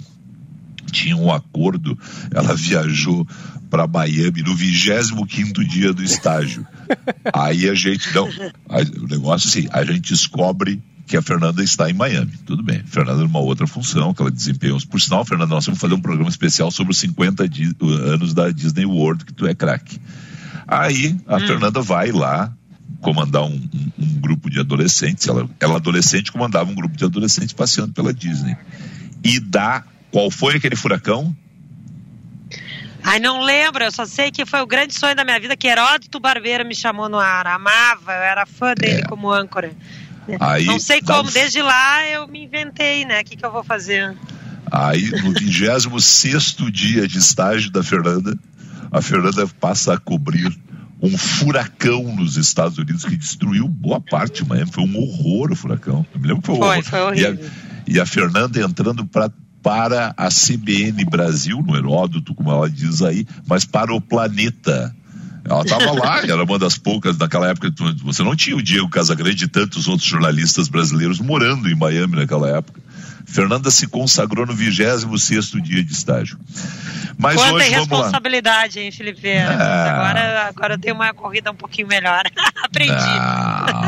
[0.92, 1.98] tinha um acordo,
[2.32, 3.28] ela viajou
[3.70, 6.66] para Miami no 25 dia do estágio.
[7.34, 8.28] Aí a gente, não,
[8.70, 12.34] a, o negócio assim, a gente descobre que a Fernanda está em Miami.
[12.46, 12.84] Tudo bem.
[12.86, 14.76] Fernanda numa outra função que ela desempenha.
[14.90, 17.46] Por sinal, Fernanda, nós vamos fazer um programa especial sobre os 50
[18.12, 20.00] anos da Disney World, que tu é craque.
[20.68, 21.40] Aí a hum.
[21.48, 22.54] Fernanda vai lá
[23.04, 25.28] comandar um, um, um, grupo de adolescentes.
[25.28, 28.58] Ela, ela adolescente comandava um grupo de adolescentes passeando pela Disney.
[29.24, 29.84] E dá.
[30.10, 31.36] Qual foi aquele furacão?
[33.04, 35.68] Ai, não lembro, eu só sei que foi o grande sonho da minha vida que
[35.68, 37.46] Heródoto Barbeiro me chamou no ar.
[37.48, 39.06] Amava, eu era fã dele é.
[39.06, 39.72] como âncora.
[40.40, 43.22] Aí, não sei como, desde lá eu me inventei, né?
[43.22, 44.16] O que, que eu vou fazer?
[44.72, 48.38] Aí, no 26 dia de estágio da Fernanda,
[48.92, 50.56] a Fernanda passa a cobrir
[51.04, 56.06] um furacão nos Estados Unidos que destruiu boa parte, mas foi um horror o furacão.
[56.14, 56.84] Eu me lembro que foi, um foi, horror.
[56.84, 57.34] foi horrível.
[57.88, 59.30] E a, e a Fernanda entrando pra,
[59.62, 64.96] para a CBN Brasil, no Heródoto, como ela diz aí, mas para o planeta.
[65.44, 67.70] Ela estava lá, era uma das poucas naquela época.
[68.06, 72.48] Você não tinha o Diego Casagrande e tantos outros jornalistas brasileiros morando em Miami naquela
[72.48, 72.80] época.
[73.26, 76.38] Fernanda se consagrou no 26 dia de estágio.
[77.18, 79.28] Mas Quanta hoje, responsabilidade, hein, Felipe?
[79.28, 79.44] É.
[79.44, 82.24] Agora, agora eu tenho uma corrida um pouquinho melhor.
[82.62, 82.92] Aprendi.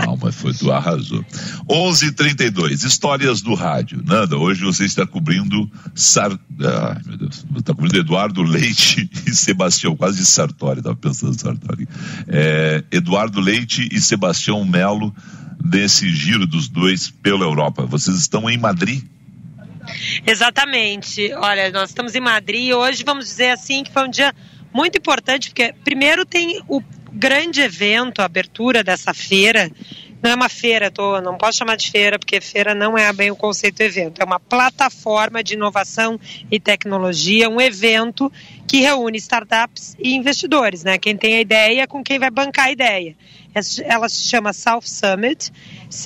[0.05, 1.25] Não, mas foi, tu arrasou.
[1.69, 4.01] 11:32 histórias do rádio.
[4.05, 6.31] Nanda, hoje você está cobrindo Sar...
[6.31, 7.45] Ai, meu Deus.
[7.55, 11.87] Está cobrindo Eduardo Leite e Sebastião, quase de Sartori, estava pensando em Sartori.
[12.27, 15.13] É, Eduardo Leite e Sebastião Melo
[15.59, 17.85] desse giro dos dois pela Europa.
[17.85, 19.03] Vocês estão em Madrid?
[20.25, 21.33] Exatamente.
[21.33, 24.33] Olha, nós estamos em Madrid e hoje vamos dizer assim que foi um dia
[24.73, 26.81] muito importante, porque primeiro tem o
[27.11, 29.71] grande evento, a abertura dessa feira.
[30.21, 33.31] Não é uma feira, tô, não posso chamar de feira, porque feira não é bem
[33.31, 34.21] o conceito evento.
[34.21, 36.19] É uma plataforma de inovação
[36.51, 38.31] e tecnologia, um evento
[38.67, 40.97] que reúne startups e investidores, né?
[40.97, 43.15] Quem tem a ideia com quem vai bancar a ideia.
[43.85, 45.49] Ela se chama South Summit,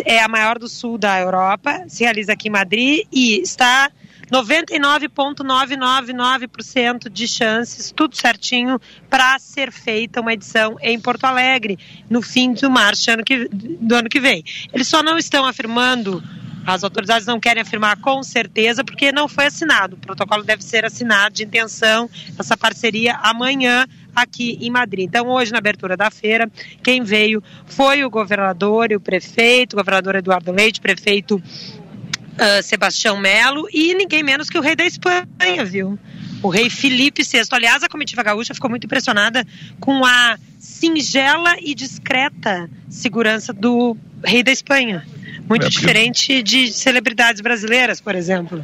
[0.05, 3.89] é a maior do sul da Europa, se realiza aqui em Madrid e está
[4.31, 12.53] 99,999% de chances, tudo certinho, para ser feita uma edição em Porto Alegre no fim
[12.53, 14.43] de março ano que, do ano que vem.
[14.71, 16.21] Eles só não estão afirmando
[16.65, 19.95] as autoridades não querem afirmar com certeza porque não foi assinado.
[19.95, 22.07] O protocolo deve ser assinado de intenção,
[22.37, 25.07] essa parceria amanhã aqui em Madrid.
[25.07, 26.49] Então, hoje, na abertura da feira,
[26.83, 33.17] quem veio foi o governador e o prefeito, o governador Eduardo Leite, prefeito uh, Sebastião
[33.17, 35.99] Melo e ninguém menos que o rei da Espanha, viu?
[36.41, 37.41] O rei Felipe VI.
[37.51, 39.45] Aliás, a comitiva gaúcha ficou muito impressionada
[39.79, 45.05] com a singela e discreta segurança do rei da Espanha.
[45.47, 48.63] Muito é, diferente de celebridades brasileiras, por exemplo.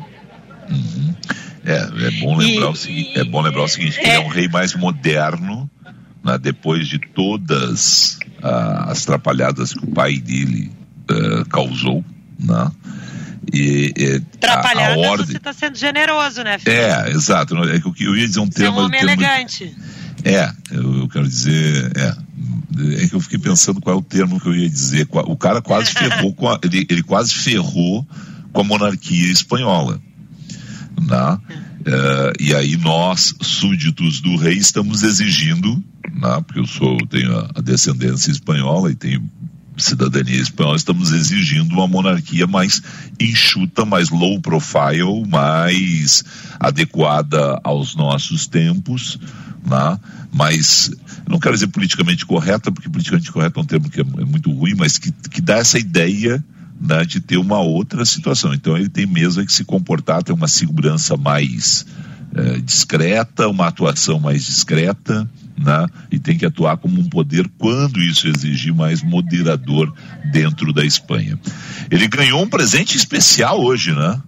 [0.69, 1.15] Uhum.
[1.65, 4.23] É, é, bom lembrar e, o seguinte, é bom lembrar o seguinte, que é, ele
[4.23, 5.69] é um rei mais moderno,
[6.23, 10.71] né, depois de todas ah, as atrapalhadas que o pai dele
[11.09, 12.05] uh, causou,
[12.39, 12.71] né?
[13.53, 15.25] E, e a, a ordem...
[15.25, 16.81] você está sendo generoso, né, Felipe?
[16.81, 17.55] É, exato.
[17.63, 18.79] É que eu ia dizer um termo...
[18.79, 19.75] É um homem termo, elegante.
[20.23, 21.91] É, eu, eu quero dizer...
[21.95, 22.15] É,
[23.03, 25.07] é que eu fiquei pensando qual é o termo que eu ia dizer.
[25.11, 28.05] O cara quase ferrou com a, ele, ele quase ferrou
[28.51, 30.01] com a monarquia espanhola.
[31.05, 31.39] Né?
[32.39, 36.41] E aí nós, súditos do rei, estamos exigindo, né?
[36.45, 39.29] porque eu sou, tenho a, a descendência espanhola e tenho
[39.77, 42.81] cidadania espanhola, estamos exigindo uma monarquia mais
[43.19, 46.23] enxuta, mais low profile, mais
[46.59, 49.19] adequada aos nossos tempos,
[49.65, 49.99] né?
[50.31, 50.91] mas
[51.27, 54.51] não quero dizer politicamente correta, porque politicamente correta é um termo que é, é muito
[54.51, 56.43] ruim, mas que, que dá essa ideia
[56.79, 58.53] né, de ter uma outra situação.
[58.53, 61.85] Então ele tem mesmo que se comportar, ter uma segurança mais
[62.35, 68.01] é, discreta, uma atuação mais discreta, né, e tem que atuar como um poder quando
[68.01, 69.93] isso exigir mais moderador
[70.31, 71.39] dentro da Espanha.
[71.89, 74.21] Ele ganhou um presente especial hoje, né?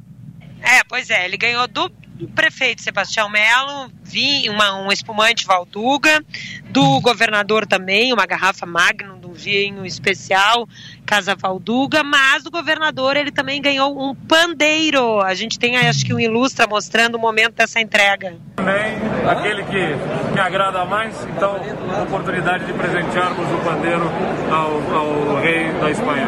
[0.62, 1.90] É, pois é, ele ganhou do
[2.34, 6.24] prefeito Sebastião Melo, vinho, uma, um espumante Valduga,
[6.72, 10.68] do governador também, uma garrafa Magnum um vinho especial,
[11.06, 15.22] Casa Valduga, mas do governador ele também ganhou um pandeiro.
[15.22, 18.36] A gente tem acho que um ilustra mostrando o momento dessa entrega.
[18.56, 18.98] Também
[19.30, 21.56] aquele que me agrada mais, então
[22.04, 24.10] oportunidade de presentearmos o pandeiro
[24.52, 26.28] ao, ao rei da Espanha.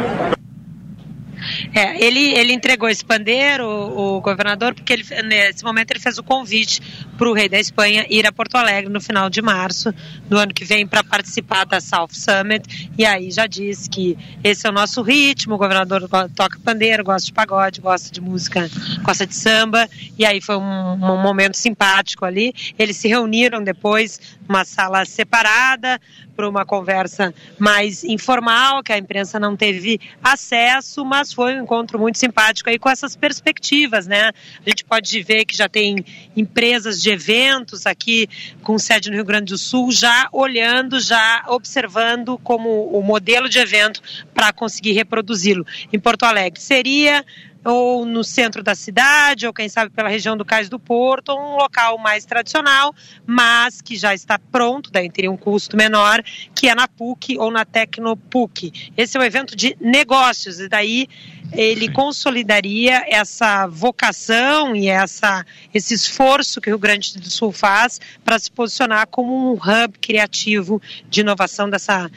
[1.73, 6.17] É, ele, ele entregou esse pandeiro, o, o governador, porque ele, nesse momento ele fez
[6.17, 6.81] o convite
[7.19, 9.93] para o rei da Espanha ir a Porto Alegre no final de março
[10.29, 12.89] do ano que vem para participar da South Summit.
[12.97, 17.25] E aí já disse que esse é o nosso ritmo, o governador toca pandeiro, gosta
[17.25, 18.69] de pagode, gosta de música,
[19.03, 19.89] gosta de samba.
[20.17, 22.53] E aí foi um, um momento simpático ali.
[22.79, 25.99] Eles se reuniram depois numa sala separada
[26.39, 31.99] para uma conversa mais informal, que a imprensa não teve acesso, mas foi um encontro
[31.99, 34.31] muito simpático aí com essas perspectivas, né?
[34.65, 35.97] A gente pode ver que já tem
[36.37, 38.27] empresas de eventos aqui
[38.61, 43.59] com sede no Rio Grande do Sul já olhando, já observando como o modelo de
[43.59, 44.01] evento
[44.33, 46.59] para conseguir reproduzi-lo em Porto Alegre.
[46.59, 47.25] Seria
[47.63, 51.39] ou no centro da cidade, ou quem sabe pela região do Cais do Porto, ou
[51.39, 52.93] um local mais tradicional,
[53.25, 56.23] mas que já está pronto, daí teria um custo menor,
[56.55, 58.91] que é na PUC ou na Tecnopuc.
[58.95, 61.07] Esse é um evento de negócios, e daí
[61.51, 67.99] ele consolidaria essa vocação e essa, esse esforço que o Rio Grande do Sul faz
[68.23, 72.09] para se posicionar como um hub criativo de inovação dessa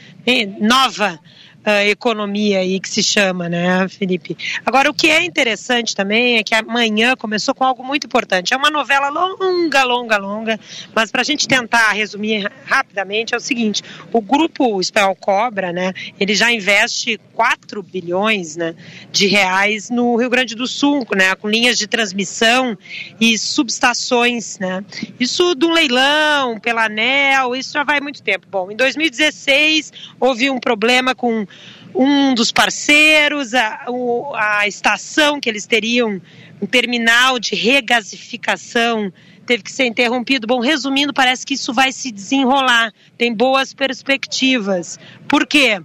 [0.61, 1.19] nova
[1.67, 4.37] uh, economia aí que se chama, né, Felipe?
[4.65, 8.53] Agora, o que é interessante também é que amanhã começou com algo muito importante.
[8.53, 10.61] É uma novela longa, longa, longa,
[10.95, 13.83] mas para a gente tentar resumir rapidamente é o seguinte:
[14.13, 18.75] o grupo Espanhol Cobra, né, ele já investe 4 bilhões né,
[19.11, 22.77] de reais no Rio Grande do Sul, né, com linhas de transmissão
[23.21, 24.85] e subestações, né?
[25.19, 28.47] Isso um leilão pela ANEL, isso já vai muito tempo.
[28.51, 31.47] Bom, em 2016 houve um problema com
[31.95, 33.87] um dos parceiros, a,
[34.35, 36.21] a estação que eles teriam,
[36.61, 39.13] um terminal de regasificação
[39.45, 40.47] teve que ser interrompido.
[40.47, 44.99] Bom, resumindo, parece que isso vai se desenrolar, tem boas perspectivas.
[45.29, 45.81] Por quê?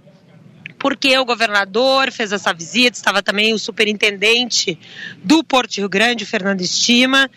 [0.78, 4.78] Porque o governador fez essa visita, estava também o superintendente
[5.24, 7.28] do Porto Rio Grande, Fernando Estima,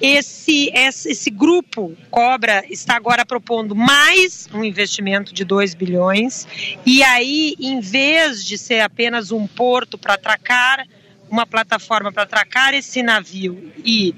[0.00, 6.46] esse, esse, esse grupo Cobra está agora propondo mais um investimento de 2 bilhões.
[6.86, 10.86] E aí, em vez de ser apenas um porto para atracar,
[11.30, 14.14] uma plataforma para atracar esse navio e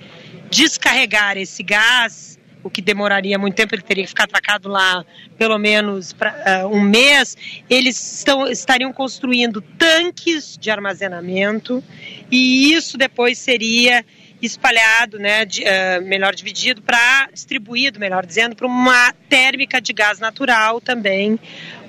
[0.50, 5.04] descarregar esse gás, o que demoraria muito tempo, ele teria que ficar atracado lá
[5.36, 7.36] pelo menos pra, uh, um mês,
[7.68, 11.82] eles estão, estariam construindo tanques de armazenamento
[12.30, 14.04] e isso depois seria
[14.46, 20.18] espalhado, né, de, uh, melhor dividido para distribuído, melhor dizendo, para uma térmica de gás
[20.18, 21.38] natural também.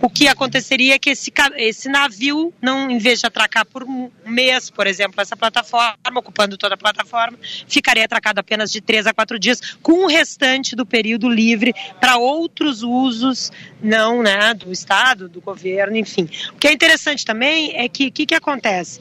[0.01, 4.11] O que aconteceria é que esse, esse navio, não, em vez de atracar por um
[4.25, 7.37] mês, por exemplo, essa plataforma, ocupando toda a plataforma,
[7.67, 12.17] ficaria atracado apenas de três a quatro dias, com o restante do período livre para
[12.17, 13.49] outros usos,
[13.81, 16.29] não né, do Estado, do governo, enfim.
[16.51, 18.99] O que é interessante também é que o que, que acontece?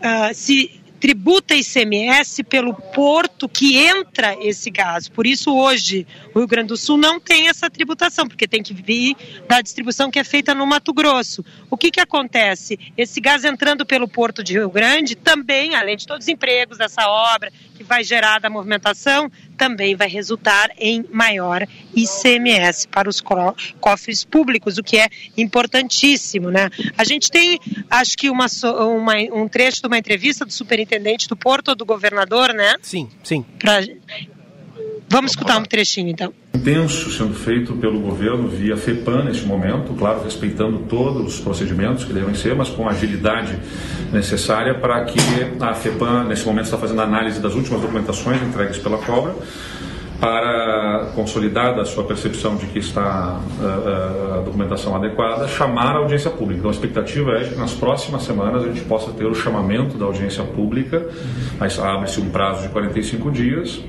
[0.00, 5.08] Uh, se tributa ICMS pelo porto que entra esse gás.
[5.08, 6.06] Por isso, hoje,
[6.38, 9.16] o Rio Grande do Sul não tem essa tributação, porque tem que vir
[9.48, 11.44] da distribuição que é feita no Mato Grosso.
[11.68, 12.78] O que, que acontece?
[12.96, 17.08] Esse gás entrando pelo porto de Rio Grande, também, além de todos os empregos dessa
[17.08, 23.20] obra, que vai gerar da movimentação, também vai resultar em maior ICMS para os
[23.80, 26.70] cofres públicos, o que é importantíssimo, né?
[26.96, 27.58] A gente tem,
[27.90, 28.46] acho que uma,
[28.94, 32.76] uma um trecho de uma entrevista do superintendente do Porto, do governador, né?
[32.80, 33.44] Sim, sim.
[33.58, 33.80] Pra...
[35.10, 36.32] Vamos escutar um trechinho, então.
[36.54, 42.12] Intenso sendo feito pelo governo via FEPAM neste momento, claro, respeitando todos os procedimentos que
[42.12, 43.58] devem ser, mas com a agilidade
[44.12, 45.18] necessária para que
[45.60, 49.34] a FEPAM, nesse momento, está fazendo análise das últimas documentações entregues pela Cobra,
[50.20, 56.30] para consolidar a sua percepção de que está uh, a documentação adequada, chamar a audiência
[56.30, 56.58] pública.
[56.58, 60.06] Então a expectativa é que nas próximas semanas a gente possa ter o chamamento da
[60.06, 61.08] audiência pública,
[61.58, 63.80] mas abre-se um prazo de 45 dias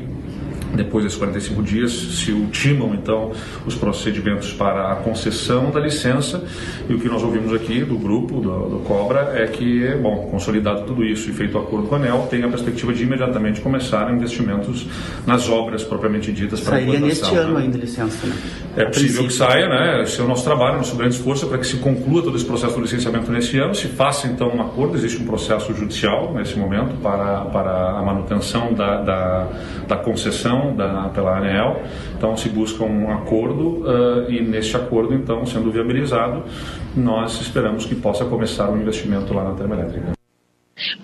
[0.74, 3.32] depois desses 45 dias, se ultimam então
[3.66, 6.44] os procedimentos para a concessão da licença.
[6.88, 10.84] E o que nós ouvimos aqui do grupo, do, do Cobra, é que, bom, consolidado
[10.84, 14.12] tudo isso e feito o acordo com a ANEL, tem a perspectiva de imediatamente começar
[14.14, 14.88] investimentos
[15.26, 17.40] nas obras propriamente ditas para Sairia neste né?
[17.40, 18.36] ano ainda licença, né?
[18.78, 20.04] É possível que saia, né?
[20.04, 22.46] Esse é o nosso trabalho, nosso grande esforço é para que se conclua todo esse
[22.46, 26.58] processo do licenciamento nesse ano, se faça então um acordo, existe um processo judicial nesse
[26.58, 29.48] momento para, para a manutenção da, da,
[29.88, 31.82] da concessão da, pela ANEEL.
[32.18, 36.43] Então se busca um acordo uh, e neste acordo, então, sendo viabilizado,
[36.95, 40.19] nós esperamos que possa começar um investimento lá na termoelétrica.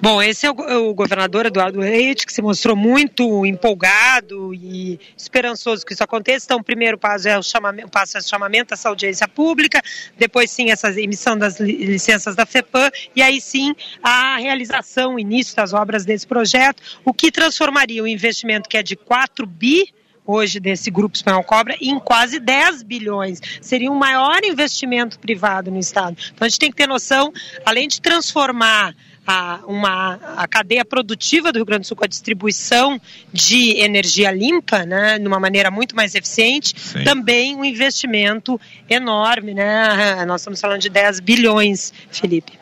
[0.02, 5.86] Bom, esse é o, o governador Eduardo Leite, que se mostrou muito empolgado e esperançoso
[5.86, 6.46] que isso aconteça.
[6.46, 9.82] Então, o primeiro passo é o, chamamento, passo é o chamamento essa audiência pública,
[10.18, 15.56] depois sim essa emissão das licenças da FEPAM e aí sim a realização, o início
[15.56, 19.94] das obras desse projeto, o que transformaria o investimento que é de 4 bi
[20.26, 23.40] hoje desse grupo espanhol cobra em quase 10 bilhões.
[23.62, 26.18] Seria um maior investimento privado no Estado.
[26.34, 27.32] Então a gente tem que ter noção,
[27.64, 28.96] além de transformar
[29.26, 33.00] a, uma, a cadeia produtiva do Rio Grande do Sul com a distribuição
[33.34, 37.04] de energia limpa, né, de uma maneira muito mais eficiente, Sim.
[37.04, 38.60] também um investimento
[38.90, 40.24] enorme, né?
[40.26, 42.54] Nós estamos falando de 10 bilhões, Felipe.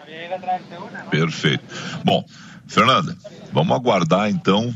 [1.09, 1.63] Perfeito.
[2.03, 2.25] Bom,
[2.67, 3.15] Fernanda,
[3.51, 4.73] vamos aguardar então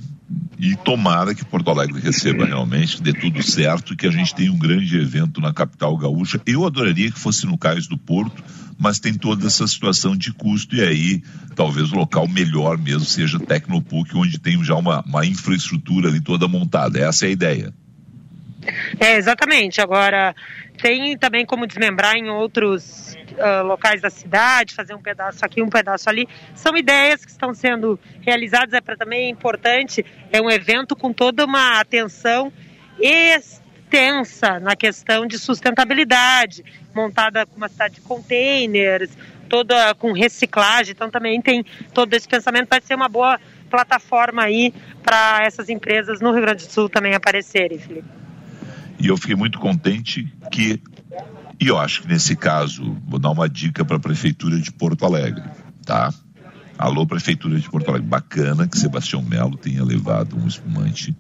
[0.60, 4.58] E tomara que Porto Alegre receba realmente, dê tudo certo que a gente tenha um
[4.58, 6.42] grande evento na capital gaúcha.
[6.46, 8.44] Eu adoraria que fosse no Cais do Porto,
[8.78, 11.24] mas tem toda essa situação de custo e aí
[11.58, 16.48] talvez o local melhor mesmo seja Tecnopuc, onde tem já uma, uma infraestrutura ali toda
[16.48, 17.00] montada.
[17.00, 17.74] Essa é a ideia.
[19.00, 19.82] É, exatamente.
[19.82, 20.36] Agora,
[20.80, 25.70] tem também como desmembrar em outros uh, locais da cidade, fazer um pedaço aqui, um
[25.70, 26.28] pedaço ali.
[26.54, 31.12] São ideias que estão sendo realizadas, é para também é importante, é um evento com
[31.12, 32.54] toda uma atenção
[33.00, 39.10] extensa na questão de sustentabilidade, montada com uma cidade de containers,
[39.48, 43.40] toda com reciclagem, então também tem todo esse pensamento, vai ser uma boa
[43.70, 44.74] plataforma aí
[45.04, 48.08] para essas empresas no Rio Grande do Sul também aparecerem, Felipe.
[49.00, 50.82] E eu fiquei muito contente que,
[51.60, 55.06] e eu acho que nesse caso, vou dar uma dica para a Prefeitura de Porto
[55.06, 55.44] Alegre,
[55.86, 56.12] tá?
[56.78, 58.08] Alô, Prefeitura de Porto Alegre.
[58.08, 61.16] Bacana que Sebastião Melo tenha levado um espumante.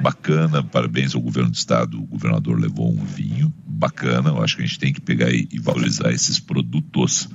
[0.00, 1.98] Bacana, parabéns ao governo do estado.
[1.98, 3.52] O governador levou um vinho.
[3.66, 7.28] Bacana, eu acho que a gente tem que pegar e, e valorizar esses produtos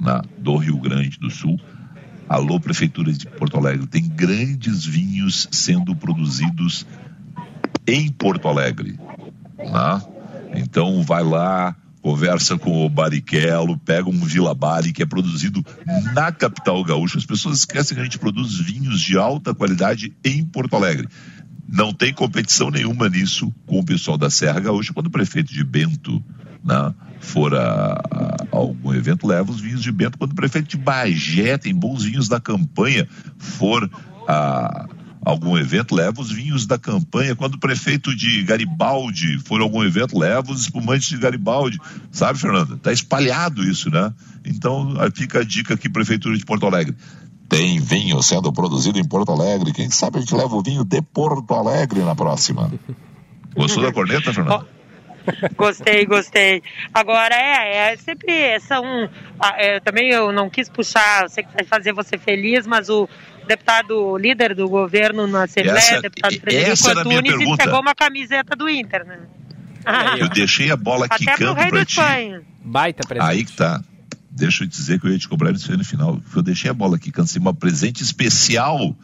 [0.00, 1.60] na, do Rio Grande do Sul.
[2.28, 3.86] Alô, Prefeitura de Porto Alegre.
[3.86, 6.86] Tem grandes vinhos sendo produzidos
[7.86, 8.98] em Porto Alegre.
[9.58, 10.02] Né?
[10.56, 15.64] Então vai lá, conversa com o Bariquelo, pega um Vila Bari que é produzido
[16.14, 17.18] na capital gaúcha.
[17.18, 21.08] As pessoas esquecem que a gente produz vinhos de alta qualidade em Porto Alegre.
[21.68, 24.92] Não tem competição nenhuma nisso com o pessoal da Serra Gaúcha.
[24.92, 26.22] Quando o prefeito de Bento
[26.64, 30.18] né, for a, a, algum evento, leva os vinhos de Bento.
[30.18, 33.08] Quando o prefeito de Bagé tem bons vinhos da campanha,
[33.38, 33.90] for
[34.28, 34.88] a
[35.26, 37.34] algum evento, leva os vinhos da campanha.
[37.34, 41.80] Quando o prefeito de Garibaldi for a algum evento, leva os espumantes de Garibaldi.
[42.12, 42.76] Sabe, Fernanda?
[42.76, 44.14] Tá espalhado isso, né?
[44.44, 46.94] Então, fica a dica aqui, Prefeitura de Porto Alegre.
[47.48, 49.72] Tem vinho sendo produzido em Porto Alegre.
[49.72, 52.70] Quem sabe a gente leva o vinho de Porto Alegre na próxima.
[53.54, 54.66] Gostou da corneta, Fernanda?
[55.56, 56.62] Gostei, gostei.
[56.94, 58.84] Agora é, é sempre são.
[59.56, 63.08] É, também eu não quis puxar, eu sei que vai fazer você feliz, mas o,
[63.46, 68.68] deputado líder do governo na Assembleia, essa, deputado Frederico Antunes, e pegou uma camiseta do
[68.68, 69.18] Inter, né?
[70.18, 72.00] Eu deixei a bola Até quicando pra ti.
[72.60, 73.30] Baita presente.
[73.30, 73.80] Aí que tá.
[74.36, 76.20] Deixa eu dizer que eu ia te cobrar isso aí no final.
[76.34, 78.94] Eu deixei a bola quicando, assim, uma presente especial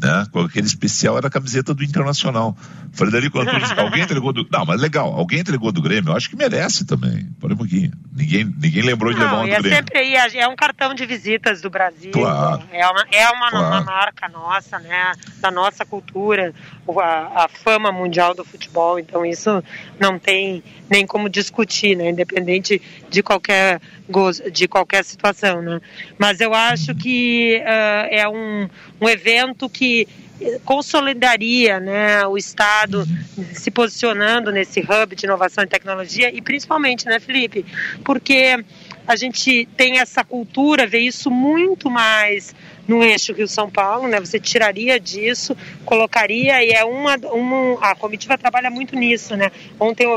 [0.00, 0.26] né?
[0.46, 2.56] Aquele especial era a camiseta do Internacional.
[2.92, 4.46] Frederico Antunes, alguém entregou do.
[4.50, 7.28] Não, mas legal, alguém entregou do Grêmio, eu acho que merece também.
[7.38, 7.92] Por um pouquinho.
[8.12, 9.76] Ninguém, ninguém lembrou de Não, levar uma do é Grêmio.
[9.76, 12.12] Sempre, é um cartão de visitas do Brasil.
[12.12, 12.62] Claro.
[12.72, 13.66] É uma, é uma, claro.
[13.66, 15.12] uma marca nossa, né?
[15.38, 16.54] Da nossa cultura,
[16.98, 18.98] a, a fama mundial do futebol.
[18.98, 19.62] Então isso
[19.98, 22.10] não tem nem como discutir, né?
[22.10, 23.80] Independente de qualquer
[24.52, 25.80] de qualquer situação, né?
[26.18, 28.68] Mas eu acho que uh, é um,
[29.00, 30.08] um evento que
[30.64, 33.06] consolidaria né, o Estado
[33.52, 37.64] se posicionando nesse hub de inovação e tecnologia e principalmente, né, Felipe,
[38.04, 38.64] porque
[39.06, 42.54] a gente tem essa cultura, vê isso muito mais
[42.90, 44.18] no eixo Rio-São Paulo, né?
[44.18, 49.52] Você tiraria disso, colocaria e é uma, uma a comitiva trabalha muito nisso, né?
[49.78, 50.08] Ontem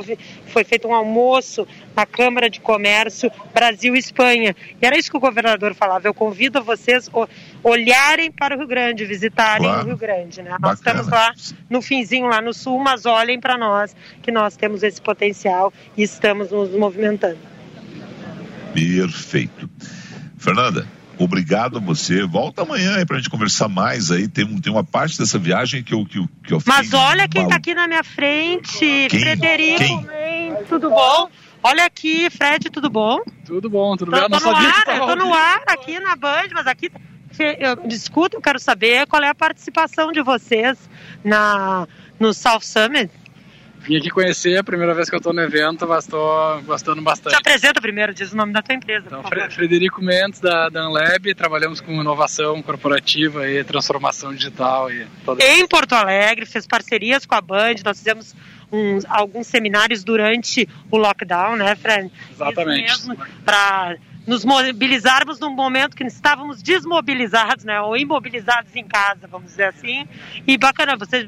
[0.48, 5.20] foi feito um almoço na Câmara de Comércio Brasil Espanha e era isso que o
[5.20, 6.08] governador falava.
[6.08, 7.28] Eu convido vocês a
[7.64, 9.84] olharem para o Rio Grande, visitarem claro.
[9.84, 10.58] o Rio Grande, né?
[10.60, 10.68] Bacana.
[10.70, 11.32] Nós estamos lá
[11.70, 16.02] no finzinho lá no sul, mas olhem para nós que nós temos esse potencial e
[16.02, 17.38] estamos nos movimentando.
[18.74, 19.70] Perfeito.
[20.40, 22.26] Fernanda, Obrigado a você.
[22.26, 24.28] Volta amanhã aí pra gente conversar mais aí.
[24.28, 27.56] Tem, tem uma parte dessa viagem que eu, que, que eu Mas olha quem tá
[27.56, 29.08] aqui na minha frente.
[29.10, 29.20] Quem?
[29.20, 30.56] Frederico, quem?
[30.68, 31.30] tudo bom?
[31.62, 33.22] Olha aqui, Fred, tudo bom?
[33.46, 34.30] Tudo bom, tudo tô, bem.
[34.30, 36.92] Tô no ar, eu tô no ar aqui na Band, mas aqui
[37.58, 40.78] eu discuto, eu quero saber qual é a participação de vocês
[41.24, 41.88] na,
[42.20, 43.10] no South Summit.
[43.84, 47.34] Vim aqui conhecer, a primeira vez que eu estou no evento, mas estou gostando bastante.
[47.34, 49.06] Te apresenta primeiro, diz o nome da tua empresa.
[49.08, 54.90] Então, Frederico Mendes, da, da Unlab, trabalhamos com inovação corporativa e transformação digital.
[54.90, 55.44] E toda...
[55.44, 58.34] Em Porto Alegre, fez parcerias com a Band, nós fizemos
[58.72, 62.10] uns, alguns seminários durante o lockdown, né, Fred?
[62.32, 62.94] Exatamente.
[63.44, 69.66] Para nos mobilizarmos num momento que estávamos desmobilizados, né, ou imobilizados em casa, vamos dizer
[69.66, 70.08] assim.
[70.48, 71.28] E bacana, você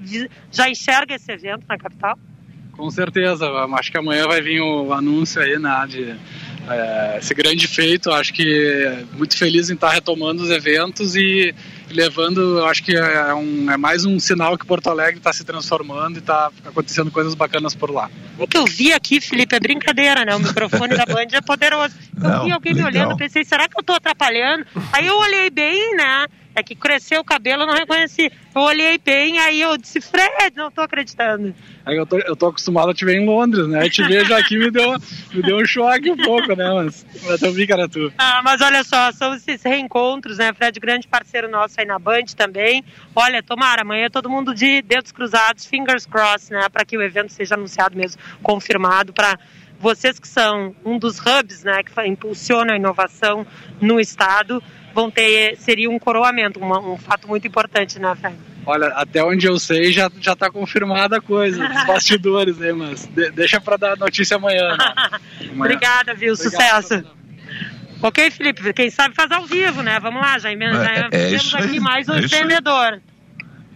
[0.50, 2.18] já enxerga esse evento na capital?
[2.78, 3.48] Com certeza,
[3.78, 6.16] acho que amanhã vai vir o anúncio aí, né, de
[6.70, 8.12] é, esse grande feito.
[8.12, 11.54] Acho que muito feliz em estar retomando os eventos e
[11.90, 16.18] levando, acho que é, um, é mais um sinal que Porto Alegre está se transformando
[16.18, 18.10] e está acontecendo coisas bacanas por lá.
[18.38, 20.36] O que eu vi aqui, Felipe, é brincadeira, né?
[20.36, 21.96] O microfone da Band é poderoso.
[22.18, 22.92] Eu Não, vi alguém legal.
[22.92, 24.66] me olhando, pensei, será que eu estou atrapalhando?
[24.92, 26.26] Aí eu olhei bem, né?
[26.56, 28.32] É que cresceu o cabelo, eu não reconheci.
[28.56, 31.54] Eu olhei bem, aí eu disse, Fred, não tô acreditando.
[31.86, 33.90] Aí eu tô, eu tô acostumado a te ver em Londres, né?
[33.90, 34.96] Te vejo aqui me deu,
[35.34, 36.66] me deu um choque um pouco, né?
[36.74, 37.06] Mas
[37.42, 38.12] eu cara, tu.
[38.18, 40.54] Ah, mas olha só, são esses reencontros, né?
[40.54, 42.84] Fred, grande parceiro nosso aí na Band também.
[43.14, 46.70] Olha, tomara, amanhã todo mundo de dedos cruzados, fingers crossed, né?
[46.70, 49.38] Para que o evento seja anunciado mesmo, confirmado, para
[49.80, 51.84] vocês que são um dos hubs, né?
[51.84, 53.46] Que impulsionam a inovação
[53.82, 54.64] no estado,
[54.96, 58.38] vão ter, seria um coroamento, um, um fato muito importante, né, Fred?
[58.66, 63.06] Olha, até onde eu sei já, já tá confirmada a coisa, os bastidores aí, mas
[63.06, 64.70] de, deixa para dar notícia amanhã.
[64.70, 64.78] Né?
[64.80, 65.52] amanhã.
[65.66, 66.34] Obrigada, viu?
[66.34, 67.06] Obrigado, Sucesso.
[68.02, 70.00] Ok, Felipe, quem sabe faz ao vivo, né?
[70.00, 73.02] Vamos lá, já, já é, é temos aqui mais um é empreendedor.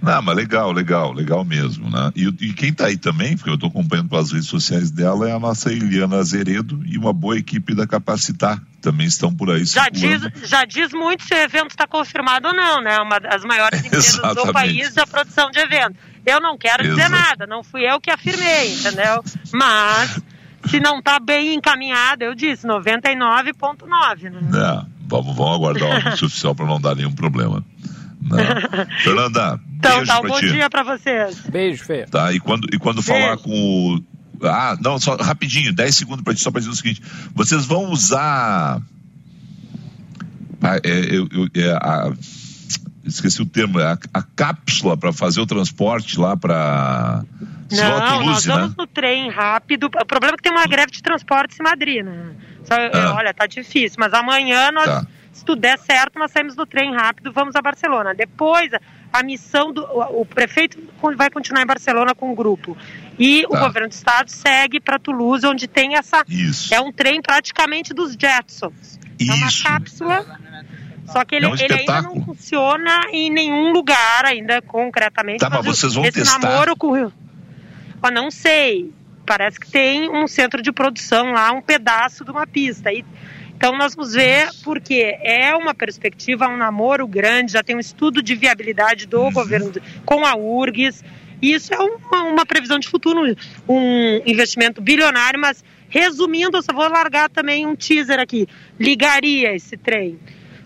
[0.02, 2.12] Não, mas legal, legal, legal mesmo, né?
[2.16, 5.34] E, e quem está aí também, porque eu estou acompanhando pelas redes sociais dela, é
[5.34, 8.62] a nossa Eliana Azeredo e uma boa equipe da Capacitar.
[8.82, 9.66] Também estão por aí.
[9.66, 12.97] Já diz, já diz muito se o evento está confirmado ou não, né?
[13.00, 15.97] Uma das maiores empresas do país da produção de eventos.
[16.26, 16.95] Eu não quero Exato.
[16.95, 19.22] dizer nada, não fui eu que afirmei, entendeu?
[19.52, 20.22] Mas
[20.66, 24.39] se não está bem encaminhado, eu disse 99,9, né?
[24.54, 27.64] É, vamos, vamos aguardar o anúncio oficial para não dar nenhum problema.
[28.22, 28.88] Né?
[29.02, 30.52] Fernanda, então, beijo tá, um bom ti.
[30.52, 31.40] dia para vocês.
[31.50, 32.06] Beijo, Fê.
[32.06, 34.04] Tá, e quando, e quando falar com o.
[34.46, 37.02] Ah, não, só rapidinho, 10 segundos para ti, só para dizer o seguinte:
[37.34, 38.82] vocês vão usar.
[40.62, 42.12] Ah, é, eu, eu, é, a,
[43.06, 47.24] esqueci o termo, a, a cápsula para fazer o transporte lá para.
[47.72, 48.76] Não, nós vamos né?
[48.78, 49.86] no trem rápido.
[49.86, 52.32] O problema é que tem uma greve de transportes em Madrid, né?
[52.64, 53.16] Só, Ah.
[53.16, 55.08] Olha, tá difícil, mas amanhã nós, Tá.
[55.32, 58.14] se tudo der certo, nós saímos no trem rápido, vamos a Barcelona.
[58.14, 58.72] Depois,
[59.12, 60.78] a missão do o, o prefeito
[61.18, 62.78] vai continuar em Barcelona com o grupo.
[63.18, 63.60] E o Tá.
[63.68, 66.24] governo do estado segue para Toulouse, onde tem essa.
[66.28, 66.74] Isso.
[66.74, 68.99] É um trem praticamente dos Jetsons.
[69.20, 69.64] É uma Isso.
[69.64, 70.26] cápsula.
[71.07, 75.39] Só que ele, É um ele ainda não funciona em nenhum lugar, ainda concretamente.
[75.39, 76.39] Tá, mas o- vocês vão esse testar?
[76.39, 77.14] namoro com o Rio.
[78.01, 78.93] Ó, não sei.
[79.26, 82.91] Parece que tem um centro de produção lá, um pedaço de uma pista.
[82.93, 83.03] E,
[83.60, 88.24] então nós vamos ver, porque é uma perspectiva, um namoro grande, já tem um estudo
[88.24, 89.34] de viabilidade do Uhum.
[89.34, 89.70] governo
[90.05, 91.03] com a URGS.
[91.41, 93.36] E isso é uma, uma previsão de futuro,
[93.68, 98.47] um investimento bilionário, mas resumindo, eu só vou largar também um teaser aqui.
[98.80, 100.18] Ligaria esse trem.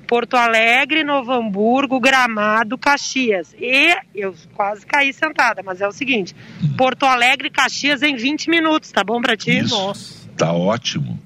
[0.06, 3.56] Porto Alegre, Novo Hamburgo, Gramado, Caxias.
[3.60, 6.36] E eu quase caí sentada, mas é o seguinte:
[6.78, 9.58] Porto Alegre, Caxias em 20 minutos, tá bom pra ti?
[9.60, 10.30] Isso.
[10.38, 11.18] Tá ótimo.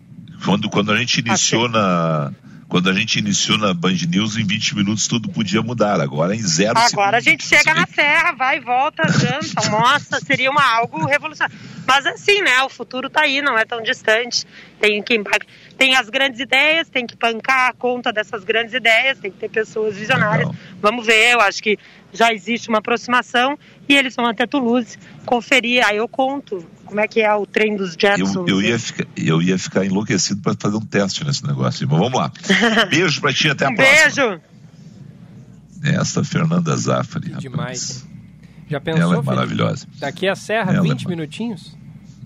[0.48, 2.32] Quando, quando a gente iniciou na.
[2.70, 6.00] Quando a gente iniciou na Band News, em 20 minutos tudo podia mudar.
[6.00, 10.64] Agora em zero Agora a gente chega na serra, vai, volta, janta, almoça, seria uma,
[10.64, 11.58] algo revolucionário.
[11.88, 14.46] Mas assim, né, o futuro tá aí, não é tão distante.
[14.78, 15.18] Tem que
[15.78, 19.50] tem as grandes ideias, tem que pancar a conta dessas grandes ideias, tem que ter
[19.50, 20.50] pessoas visionárias.
[20.82, 21.80] Vamos ver, eu acho que
[22.12, 23.58] já existe uma aproximação
[23.88, 25.86] e eles vão até Toulouse conferir.
[25.88, 28.36] Aí eu conto como é que é o trem dos Jetsons.
[28.36, 31.88] Eu, eu, ia, ficar, eu ia ficar enlouquecido para fazer um teste nesse negócio.
[31.88, 32.30] Mas vamos lá.
[32.92, 34.28] Beijo pra ti, até a um próxima.
[34.28, 34.42] beijo!
[35.84, 37.28] Essa Fernanda Zafari.
[37.32, 37.42] rapaz.
[37.42, 38.08] Demais.
[38.70, 39.88] Já pensou, Ela é maravilhosa.
[40.00, 41.77] Daqui a Serra, Ela é 20 minutinhos?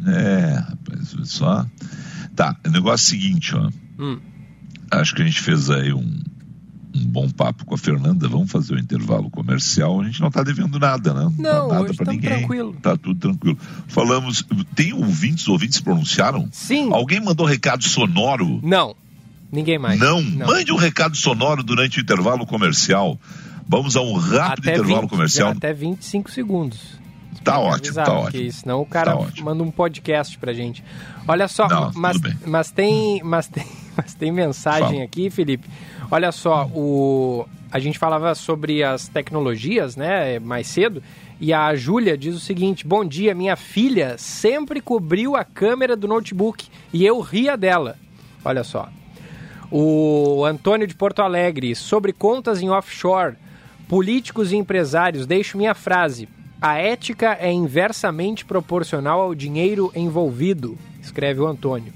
[0.07, 1.65] É, rapaz, só.
[2.35, 3.69] Tá, o negócio é o seguinte, ó.
[3.99, 4.19] Hum.
[4.89, 6.21] Acho que a gente fez aí um,
[6.93, 8.27] um bom papo com a Fernanda.
[8.27, 10.01] Vamos fazer o intervalo comercial.
[10.01, 11.31] A gente não tá devendo nada, né?
[11.37, 12.29] Não, tá nada tamo ninguém.
[12.39, 12.75] tranquilo.
[12.81, 13.57] Tá tudo tranquilo.
[13.87, 14.43] Falamos.
[14.75, 15.47] Tem ouvintes?
[15.47, 16.49] Ouvintes pronunciaram?
[16.51, 16.91] Sim.
[16.93, 18.59] Alguém mandou recado sonoro?
[18.63, 18.95] Não.
[19.51, 19.99] Ninguém mais.
[19.99, 20.21] Não.
[20.21, 23.19] Mande um recado sonoro durante o intervalo comercial.
[23.67, 25.51] Vamos a um rápido Até intervalo 20, comercial.
[25.51, 27.00] Até 25 segundos.
[27.43, 28.51] Tá ótimo, tá porque ótimo.
[28.51, 30.83] senão o cara Tá manda um podcast pra gente.
[31.27, 33.65] Olha só, Não, mas, mas tem, mas tem,
[33.97, 35.03] mas tem mensagem Fala.
[35.03, 35.67] aqui, Felipe.
[36.09, 41.01] Olha só, o a gente falava sobre as tecnologias, né, mais cedo,
[41.39, 46.07] e a Júlia diz o seguinte: "Bom dia, minha filha sempre cobriu a câmera do
[46.07, 47.97] notebook e eu ria dela".
[48.43, 48.89] Olha só.
[49.71, 53.35] O Antônio de Porto Alegre, sobre contas em offshore,
[53.87, 56.27] políticos e empresários, deixo minha frase.
[56.61, 61.91] A ética é inversamente proporcional ao dinheiro envolvido, escreve o Antônio.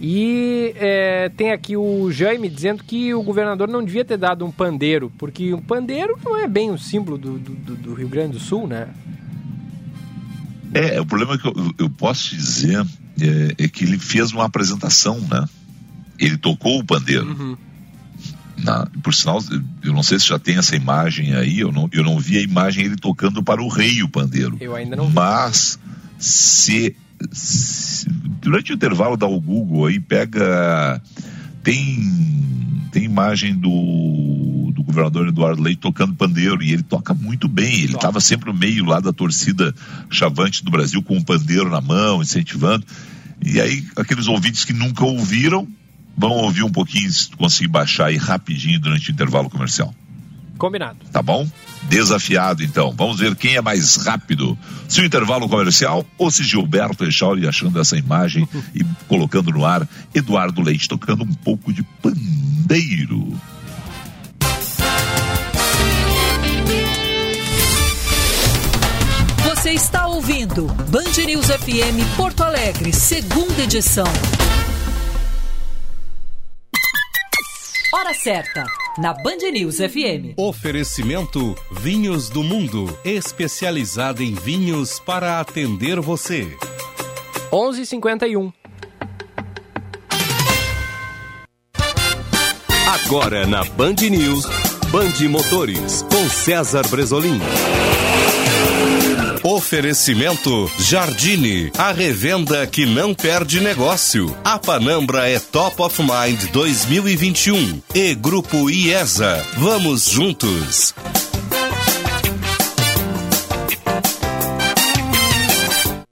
[0.00, 4.50] E é, tem aqui o Jaime dizendo que o governador não devia ter dado um
[4.50, 8.40] pandeiro, porque um pandeiro não é bem o símbolo do, do, do- Rio Grande do
[8.40, 8.88] Sul, né?
[10.74, 12.84] É, o problema que eu, eu posso dizer
[13.20, 15.46] é, é que ele fez uma apresentação, né?
[16.18, 17.26] Ele tocou o pandeiro.
[17.28, 17.56] Uhum.
[18.62, 19.42] Na- por sinal,
[19.82, 22.42] eu não sei se já tem essa imagem aí, eu não, eu não vi a
[22.42, 24.56] imagem ele tocando para o rei o pandeiro.
[24.60, 25.14] Eu ainda não vi.
[25.14, 25.78] Mas
[26.18, 26.94] se,
[27.32, 28.06] se-
[28.40, 31.02] durante o intervalo dá o Google aí, pega
[31.62, 32.30] tem
[32.92, 37.80] tem imagem do, do governador Eduardo Leite tocando pandeiro e ele toca muito bem.
[37.80, 39.74] Ele estava sempre no meio lá da torcida
[40.10, 42.84] chavante do Brasil com o um pandeiro na mão, incentivando.
[43.42, 45.66] E aí, aqueles ouvintes que nunca ouviram,
[46.16, 49.94] vão ouvir um pouquinho, se conseguir baixar aí rapidinho durante o intervalo comercial.
[50.58, 50.98] Combinado.
[51.10, 51.48] Tá bom?
[51.88, 52.94] Desafiado, então.
[52.96, 54.56] Vamos ver quem é mais rápido.
[54.88, 59.88] Se o intervalo comercial ou se Gilberto Echauri achando essa imagem e colocando no ar
[60.14, 63.36] Eduardo Leite tocando um pouco de pandeiro.
[69.44, 74.06] Você está ouvindo Band News FM Porto Alegre, segunda edição.
[77.94, 78.64] Hora certa,
[78.96, 80.32] na Band News FM.
[80.38, 86.56] Oferecimento Vinhos do Mundo, especializada em vinhos para atender você.
[87.52, 88.50] 11:51.
[93.04, 94.46] Agora na Band News,
[94.90, 97.38] Band Motores, com César Bresolim.
[99.44, 104.36] Oferecimento Jardine, a revenda que não perde negócio.
[104.44, 109.44] A Panambra é Top of Mind 2021 e Grupo IESA.
[109.58, 110.94] Vamos juntos.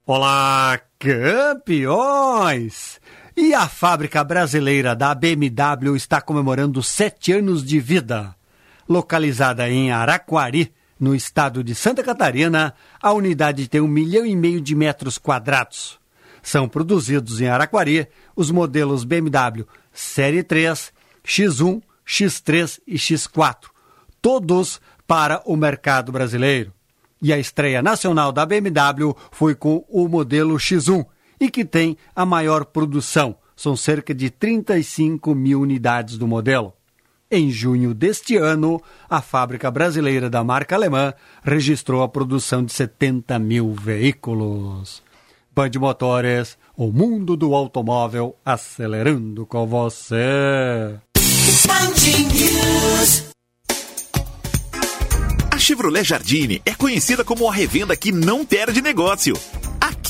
[0.05, 2.99] Olá, campeões!
[3.37, 8.35] E a fábrica brasileira da BMW está comemorando sete anos de vida.
[8.89, 14.61] Localizada em Araquari, no estado de Santa Catarina, a unidade tem um milhão e meio
[14.61, 15.99] de metros quadrados.
[16.43, 20.93] São produzidos em Araquari os modelos BMW Série 3,
[21.25, 23.69] X1, X3 e X4,
[24.21, 26.71] todos para o mercado brasileiro.
[27.19, 31.03] E a estreia nacional da BMW foi com o modelo X1,
[31.39, 36.73] e que tem a maior produção, são cerca de 35 mil unidades do modelo.
[37.33, 43.39] Em junho deste ano, a fábrica brasileira da marca alemã registrou a produção de 70
[43.39, 45.01] mil veículos.
[45.55, 50.99] Band Motores, o mundo do automóvel acelerando com você.
[55.49, 59.35] A Chevrolet Jardine é conhecida como a revenda que não perde negócio.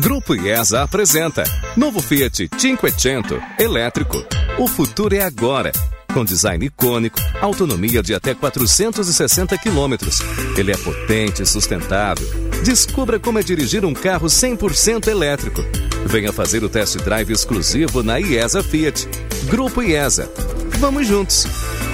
[0.00, 1.42] Grupo IESA apresenta
[1.76, 4.24] novo Fiat Cinquecento elétrico.
[4.56, 5.72] O futuro é agora.
[6.14, 10.20] Com design icônico, autonomia de até 460 quilômetros.
[10.56, 12.26] Ele é potente e sustentável.
[12.64, 15.62] Descubra como é dirigir um carro 100% elétrico.
[16.06, 19.08] Venha fazer o test drive exclusivo na IESA Fiat.
[19.50, 20.30] Grupo IESA.
[20.78, 21.44] Vamos juntos.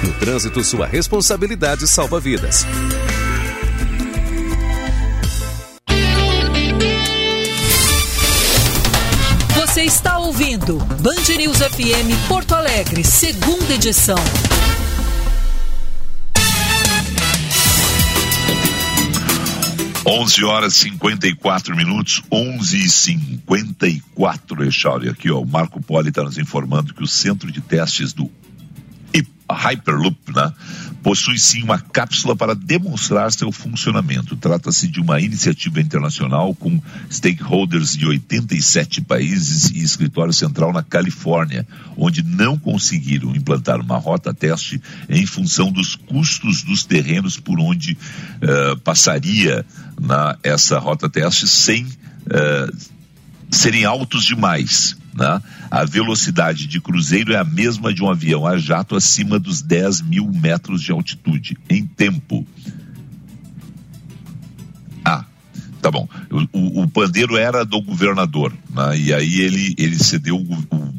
[0.03, 2.67] No trânsito, sua responsabilidade salva vidas.
[9.85, 14.17] Está ouvindo Band News FM Porto Alegre, segunda edição.
[20.07, 24.63] Onze horas 54 minutos, onze e cinquenta e quatro.
[25.11, 28.31] Aqui, ó, o Marco Poli está nos informando que o centro de testes do
[29.51, 30.53] Hyperloop, né,
[31.05, 34.35] possui sim uma cápsula para demonstrar seu funcionamento.
[34.37, 36.81] Trata-se de uma iniciativa internacional com
[37.11, 44.33] stakeholders de 87 países e escritório central na Califórnia, onde não conseguiram implantar uma rota
[44.33, 49.65] teste em função dos custos dos terrenos por onde uh, passaria
[50.01, 52.77] na essa rota teste sem uh,
[53.51, 54.97] serem altos demais.
[55.15, 55.41] Né?
[55.71, 60.03] A velocidade de cruzeiro é a mesma de um avião a jato acima dos 10
[60.03, 62.45] mil metros de altitude, em tempo.
[65.05, 65.25] Ah,
[65.81, 66.09] tá bom.
[66.53, 68.99] O, o, pandeiro era do governador, né?
[68.99, 70.95] e aí ele, ele cedeu o, o,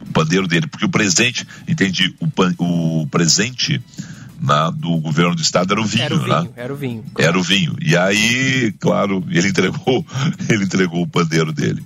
[0.00, 3.78] o pandeiro dele, porque o presente, entendi, o, o presente
[4.40, 6.48] na, do governo do estado era o vinho, era o vinho né?
[6.56, 7.04] Era o vinho.
[7.14, 7.28] Claro.
[7.28, 7.76] Era o vinho.
[7.80, 10.04] E aí, claro, ele entregou,
[10.48, 11.82] ele entregou o pandeiro dele.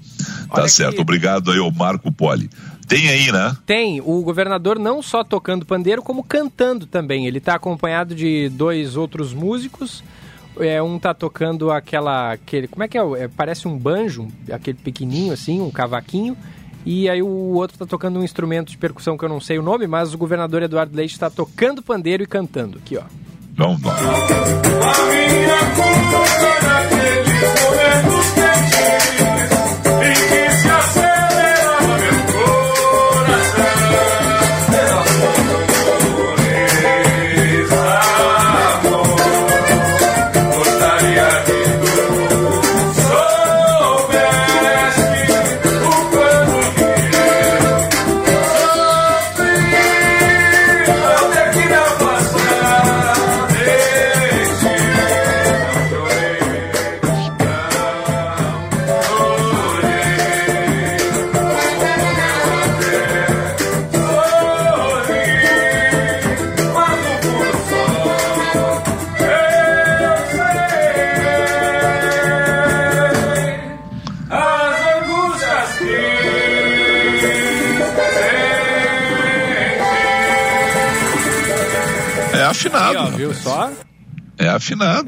[0.50, 1.00] Olha tá certo.
[1.00, 2.50] Obrigado aí ao Marco Poli.
[2.86, 3.54] Tem aí, né?
[3.66, 4.00] Tem.
[4.00, 7.26] O governador não só tocando pandeiro, como cantando também.
[7.26, 10.02] Ele está acompanhado de dois outros músicos.
[10.58, 12.32] É, um tá tocando aquela.
[12.32, 13.02] Aquele, como é que é?
[13.18, 13.28] é?
[13.28, 16.36] Parece um banjo, aquele pequenininho assim, um cavaquinho.
[16.90, 19.62] E aí o outro está tocando um instrumento de percussão que eu não sei o
[19.62, 22.78] nome, mas o governador Eduardo Leite está tocando pandeiro e cantando.
[22.78, 23.02] Aqui, ó.
[23.54, 23.94] Vamos lá.
[27.98, 28.37] afinado.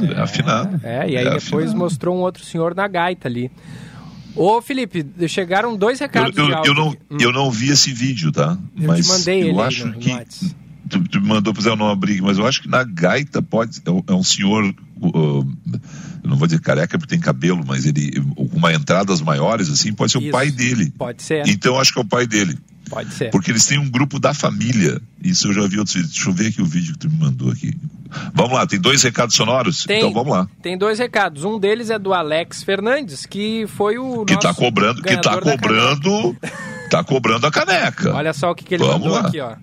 [0.04, 0.80] Afinado, é, é afinado.
[0.84, 1.76] É, e aí é depois afinado.
[1.76, 3.50] mostrou um outro senhor na gaita ali.
[4.34, 7.18] Ô, Felipe, chegaram dois recados eu, eu, eu não, hum.
[7.18, 8.56] eu não vi esse vídeo, tá?
[8.76, 10.16] Eu mas te mandei eu ele acho no, que
[10.88, 14.12] tu, tu, me mandou fazer uma briga, mas eu acho que na gaita pode é
[14.12, 15.46] um senhor uh,
[16.22, 19.92] eu não vou dizer careca porque tem cabelo, mas ele com uma entradas maiores assim,
[19.92, 20.92] pode ser Isso, o pai dele.
[20.96, 21.46] Pode ser.
[21.48, 22.58] Então acho que é o pai dele.
[22.90, 23.30] Pode ser.
[23.30, 25.00] Porque eles têm um grupo da família.
[25.22, 26.12] Isso eu já vi outros vídeos.
[26.12, 27.72] Deixa eu ver aqui o vídeo que tu me mandou aqui.
[28.34, 29.84] Vamos lá, tem dois recados sonoros?
[29.84, 30.48] Tem, então vamos lá.
[30.60, 31.44] Tem dois recados.
[31.44, 34.24] Um deles é do Alex Fernandes, que foi o.
[34.24, 36.36] Que tá cobrando, que tá cobrando.
[36.90, 38.12] tá cobrando a caneca.
[38.12, 39.28] Olha só o que, que ele vamos mandou lá.
[39.28, 39.54] aqui, ó.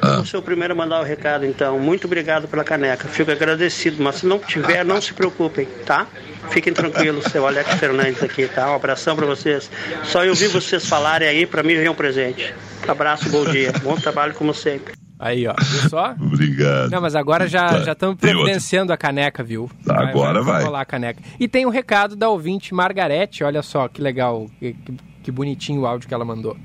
[0.00, 0.16] Ah.
[0.18, 1.78] Eu ser o primeiro a mandar o recado, então.
[1.78, 3.08] Muito obrigado pela caneca.
[3.08, 6.06] Fico agradecido, mas se não tiver, não se preocupem, tá?
[6.50, 8.70] Fiquem tranquilos, seu Alex Fernandes aqui, tá?
[8.70, 9.70] Um abração para vocês.
[10.04, 12.54] Só eu ouvir vocês falarem aí, para mim vem um presente.
[12.86, 13.72] Abraço, bom dia.
[13.82, 14.94] Bom trabalho como sempre.
[15.18, 16.12] Aí, ó, viu só?
[16.12, 16.90] Obrigado.
[16.90, 17.78] Não, mas agora já tá.
[17.80, 19.70] já estamos providenciando a caneca, viu?
[19.84, 20.54] Tá, vai, agora vai.
[20.56, 21.22] Vai rolar a caneca.
[21.40, 25.80] E tem um recado da ouvinte Margarete, olha só que legal, que, que, que bonitinho
[25.80, 26.56] o áudio que ela mandou.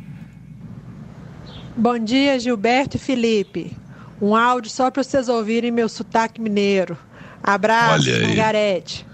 [1.76, 3.76] Bom dia, Gilberto e Felipe.
[4.22, 6.98] Um áudio só para vocês ouvirem meu sotaque mineiro.
[7.42, 9.06] Abraço, Margarete.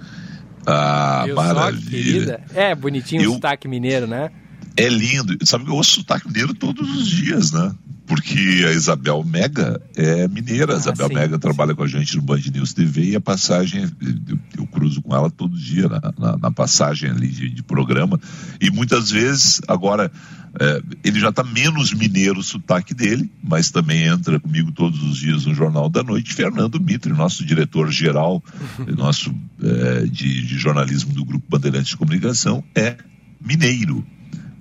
[0.65, 2.41] Ah, maravilha.
[2.51, 3.31] Só, é, bonitinho eu...
[3.31, 4.31] o sotaque mineiro, né?
[4.77, 5.35] É lindo.
[5.43, 7.73] Sabe que eu ouço sotaque mineiro todos os dias, né?
[8.05, 10.73] Porque a Isabel Mega é mineira.
[10.73, 11.39] A ah, Isabel sim, Mega sim.
[11.39, 13.89] trabalha com a gente no Band News TV e a passagem,
[14.29, 18.19] eu, eu cruzo com ela todo dia na, na, na passagem ali de, de, programa.
[18.61, 20.11] E muitas vezes, agora,
[20.59, 25.17] é, ele já está menos mineiro o sotaque dele, mas também entra comigo todos os
[25.17, 26.35] dias no Jornal da Noite.
[26.35, 28.43] Fernando Mitre, nosso diretor-geral,
[28.95, 32.95] nosso é, de, de jornalismo do Grupo Bandeirantes de Comunicação, é
[33.41, 34.05] mineiro.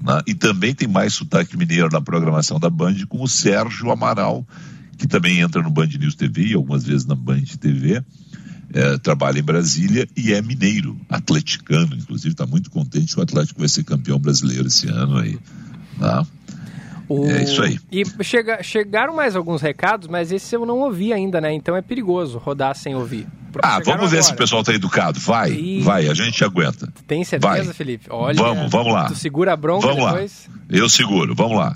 [0.00, 0.20] Né?
[0.26, 4.46] E também tem mais sotaque mineiro na programação da Band com o Sérgio Amaral,
[4.96, 8.02] que também entra no Band News TV e algumas vezes na Band TV.
[8.74, 13.60] É, trabalha em Brasília e é mineiro, atleticano, inclusive, está muito contente que o Atlético
[13.60, 15.38] vai ser campeão brasileiro esse ano aí.
[15.96, 16.26] Né?
[17.08, 17.24] O...
[17.26, 17.78] É isso aí.
[17.90, 21.52] E chega, chegaram mais alguns recados, mas esse eu não ouvi ainda, né?
[21.52, 23.26] Então é perigoso rodar sem ouvir.
[23.62, 24.22] Ah, vamos ver agora.
[24.22, 25.20] se o pessoal tá educado.
[25.20, 25.80] Vai, e...
[25.82, 26.92] vai, a gente aguenta.
[27.06, 27.74] Tem certeza, vai.
[27.74, 28.06] Felipe?
[28.10, 28.36] Olha.
[28.36, 29.06] Vamos, vamos lá.
[29.06, 30.48] Tu segura a bronca vamos depois?
[30.48, 30.78] Lá.
[30.78, 31.72] Eu seguro, vamos lá.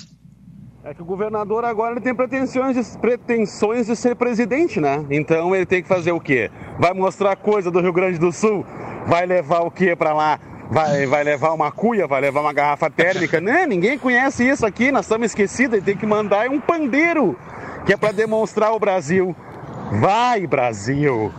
[0.83, 5.05] É que o governador agora ele tem pretensões de, pretensões de ser presidente, né?
[5.11, 6.51] Então ele tem que fazer o quê?
[6.79, 8.65] Vai mostrar coisa do Rio Grande do Sul?
[9.07, 10.41] Vai levar o quê para lá?
[10.71, 13.41] Vai, vai levar uma cuia, vai levar uma garrafa térmica.
[13.41, 13.67] Né?
[13.67, 15.75] Ninguém conhece isso aqui, nós estamos esquecidos.
[15.77, 17.39] Ele tem que mandar um pandeiro,
[17.87, 19.35] que é para demonstrar o Brasil.
[19.93, 21.33] Vai, Brasil!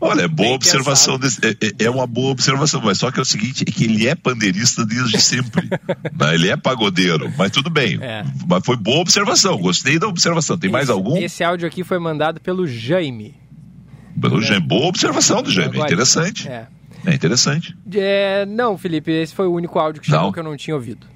[0.00, 1.18] Olha, é boa observação.
[1.18, 3.84] Desse, é, é, é, uma boa observação, mas só que é o seguinte: é que
[3.84, 5.68] ele é pandeirista desde sempre.
[6.18, 6.34] né?
[6.34, 7.98] Ele é pagodeiro, mas tudo bem.
[8.00, 8.24] É.
[8.46, 10.56] Mas foi boa observação, gostei da observação.
[10.56, 11.16] Tem esse, mais algum?
[11.16, 13.34] Esse áudio aqui foi mandado pelo Jaime.
[14.20, 14.66] Pelo Jaime.
[14.66, 16.48] Boa observação do Jaime, interessante.
[16.48, 16.66] É.
[17.06, 17.76] É interessante.
[17.92, 20.32] É, não, Felipe, esse foi o único áudio que chegou não.
[20.32, 21.06] que eu não tinha ouvido.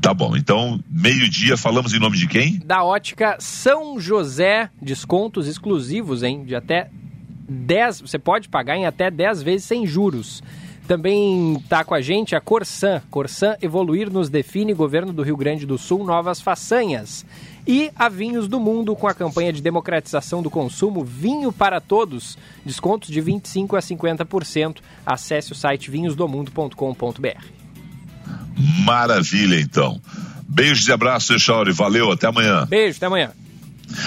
[0.00, 2.58] Tá bom, então, meio-dia, falamos em nome de quem?
[2.64, 6.44] Da ótica São José, descontos exclusivos, hein?
[6.44, 6.90] De até
[7.48, 10.42] 10, você pode pagar em até 10 vezes sem juros.
[10.88, 13.02] Também está com a gente a Corsan.
[13.10, 17.26] Corsan Evoluir nos define, governo do Rio Grande do Sul, novas façanhas.
[17.66, 22.38] E a Vinhos do Mundo com a campanha de democratização do consumo Vinho para Todos.
[22.64, 24.78] Descontos de 25% a 50%.
[25.04, 27.44] Acesse o site vinhosdomundo.com.br.
[28.86, 30.00] Maravilha, então.
[30.48, 31.72] Beijos e abraços, Chauri.
[31.72, 32.64] Valeu, até amanhã.
[32.64, 33.32] Beijo, até amanhã.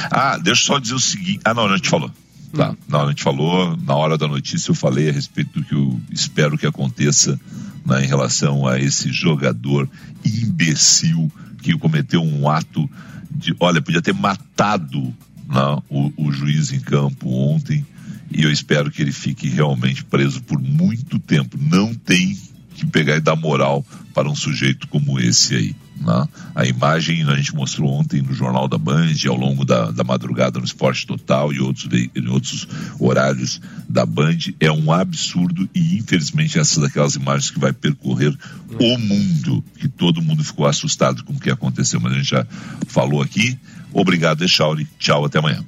[0.09, 1.41] Ah, deixa eu só dizer o seguinte.
[1.45, 2.09] Ah, não, a gente falou.
[2.53, 2.71] Tá.
[2.71, 2.77] Hum.
[2.87, 5.99] Não, a gente falou, na hora da notícia eu falei a respeito do que eu
[6.11, 7.39] espero que aconteça
[7.85, 9.89] né, em relação a esse jogador
[10.25, 11.31] imbecil
[11.61, 12.89] que cometeu um ato
[13.29, 15.13] de, olha, podia ter matado
[15.47, 17.85] não, o, o juiz em campo ontem
[18.33, 21.57] e eu espero que ele fique realmente preso por muito tempo.
[21.59, 22.37] Não tem
[22.75, 25.75] que pegar e dar moral para um sujeito como esse aí.
[26.01, 26.27] Né?
[26.55, 30.59] A imagem a gente mostrou ontem no Jornal da Band, ao longo da, da madrugada
[30.59, 32.67] no Esporte Total e outros, em outros
[32.99, 38.35] horários da Band, é um absurdo e infelizmente essa daquelas imagens que vai percorrer
[38.79, 42.45] o mundo, que todo mundo ficou assustado com o que aconteceu, mas a gente já
[42.87, 43.57] falou aqui.
[43.93, 44.87] Obrigado, Echauri.
[44.97, 45.63] Tchau, até amanhã.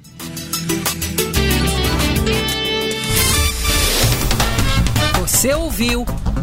[5.20, 6.06] Você ouviu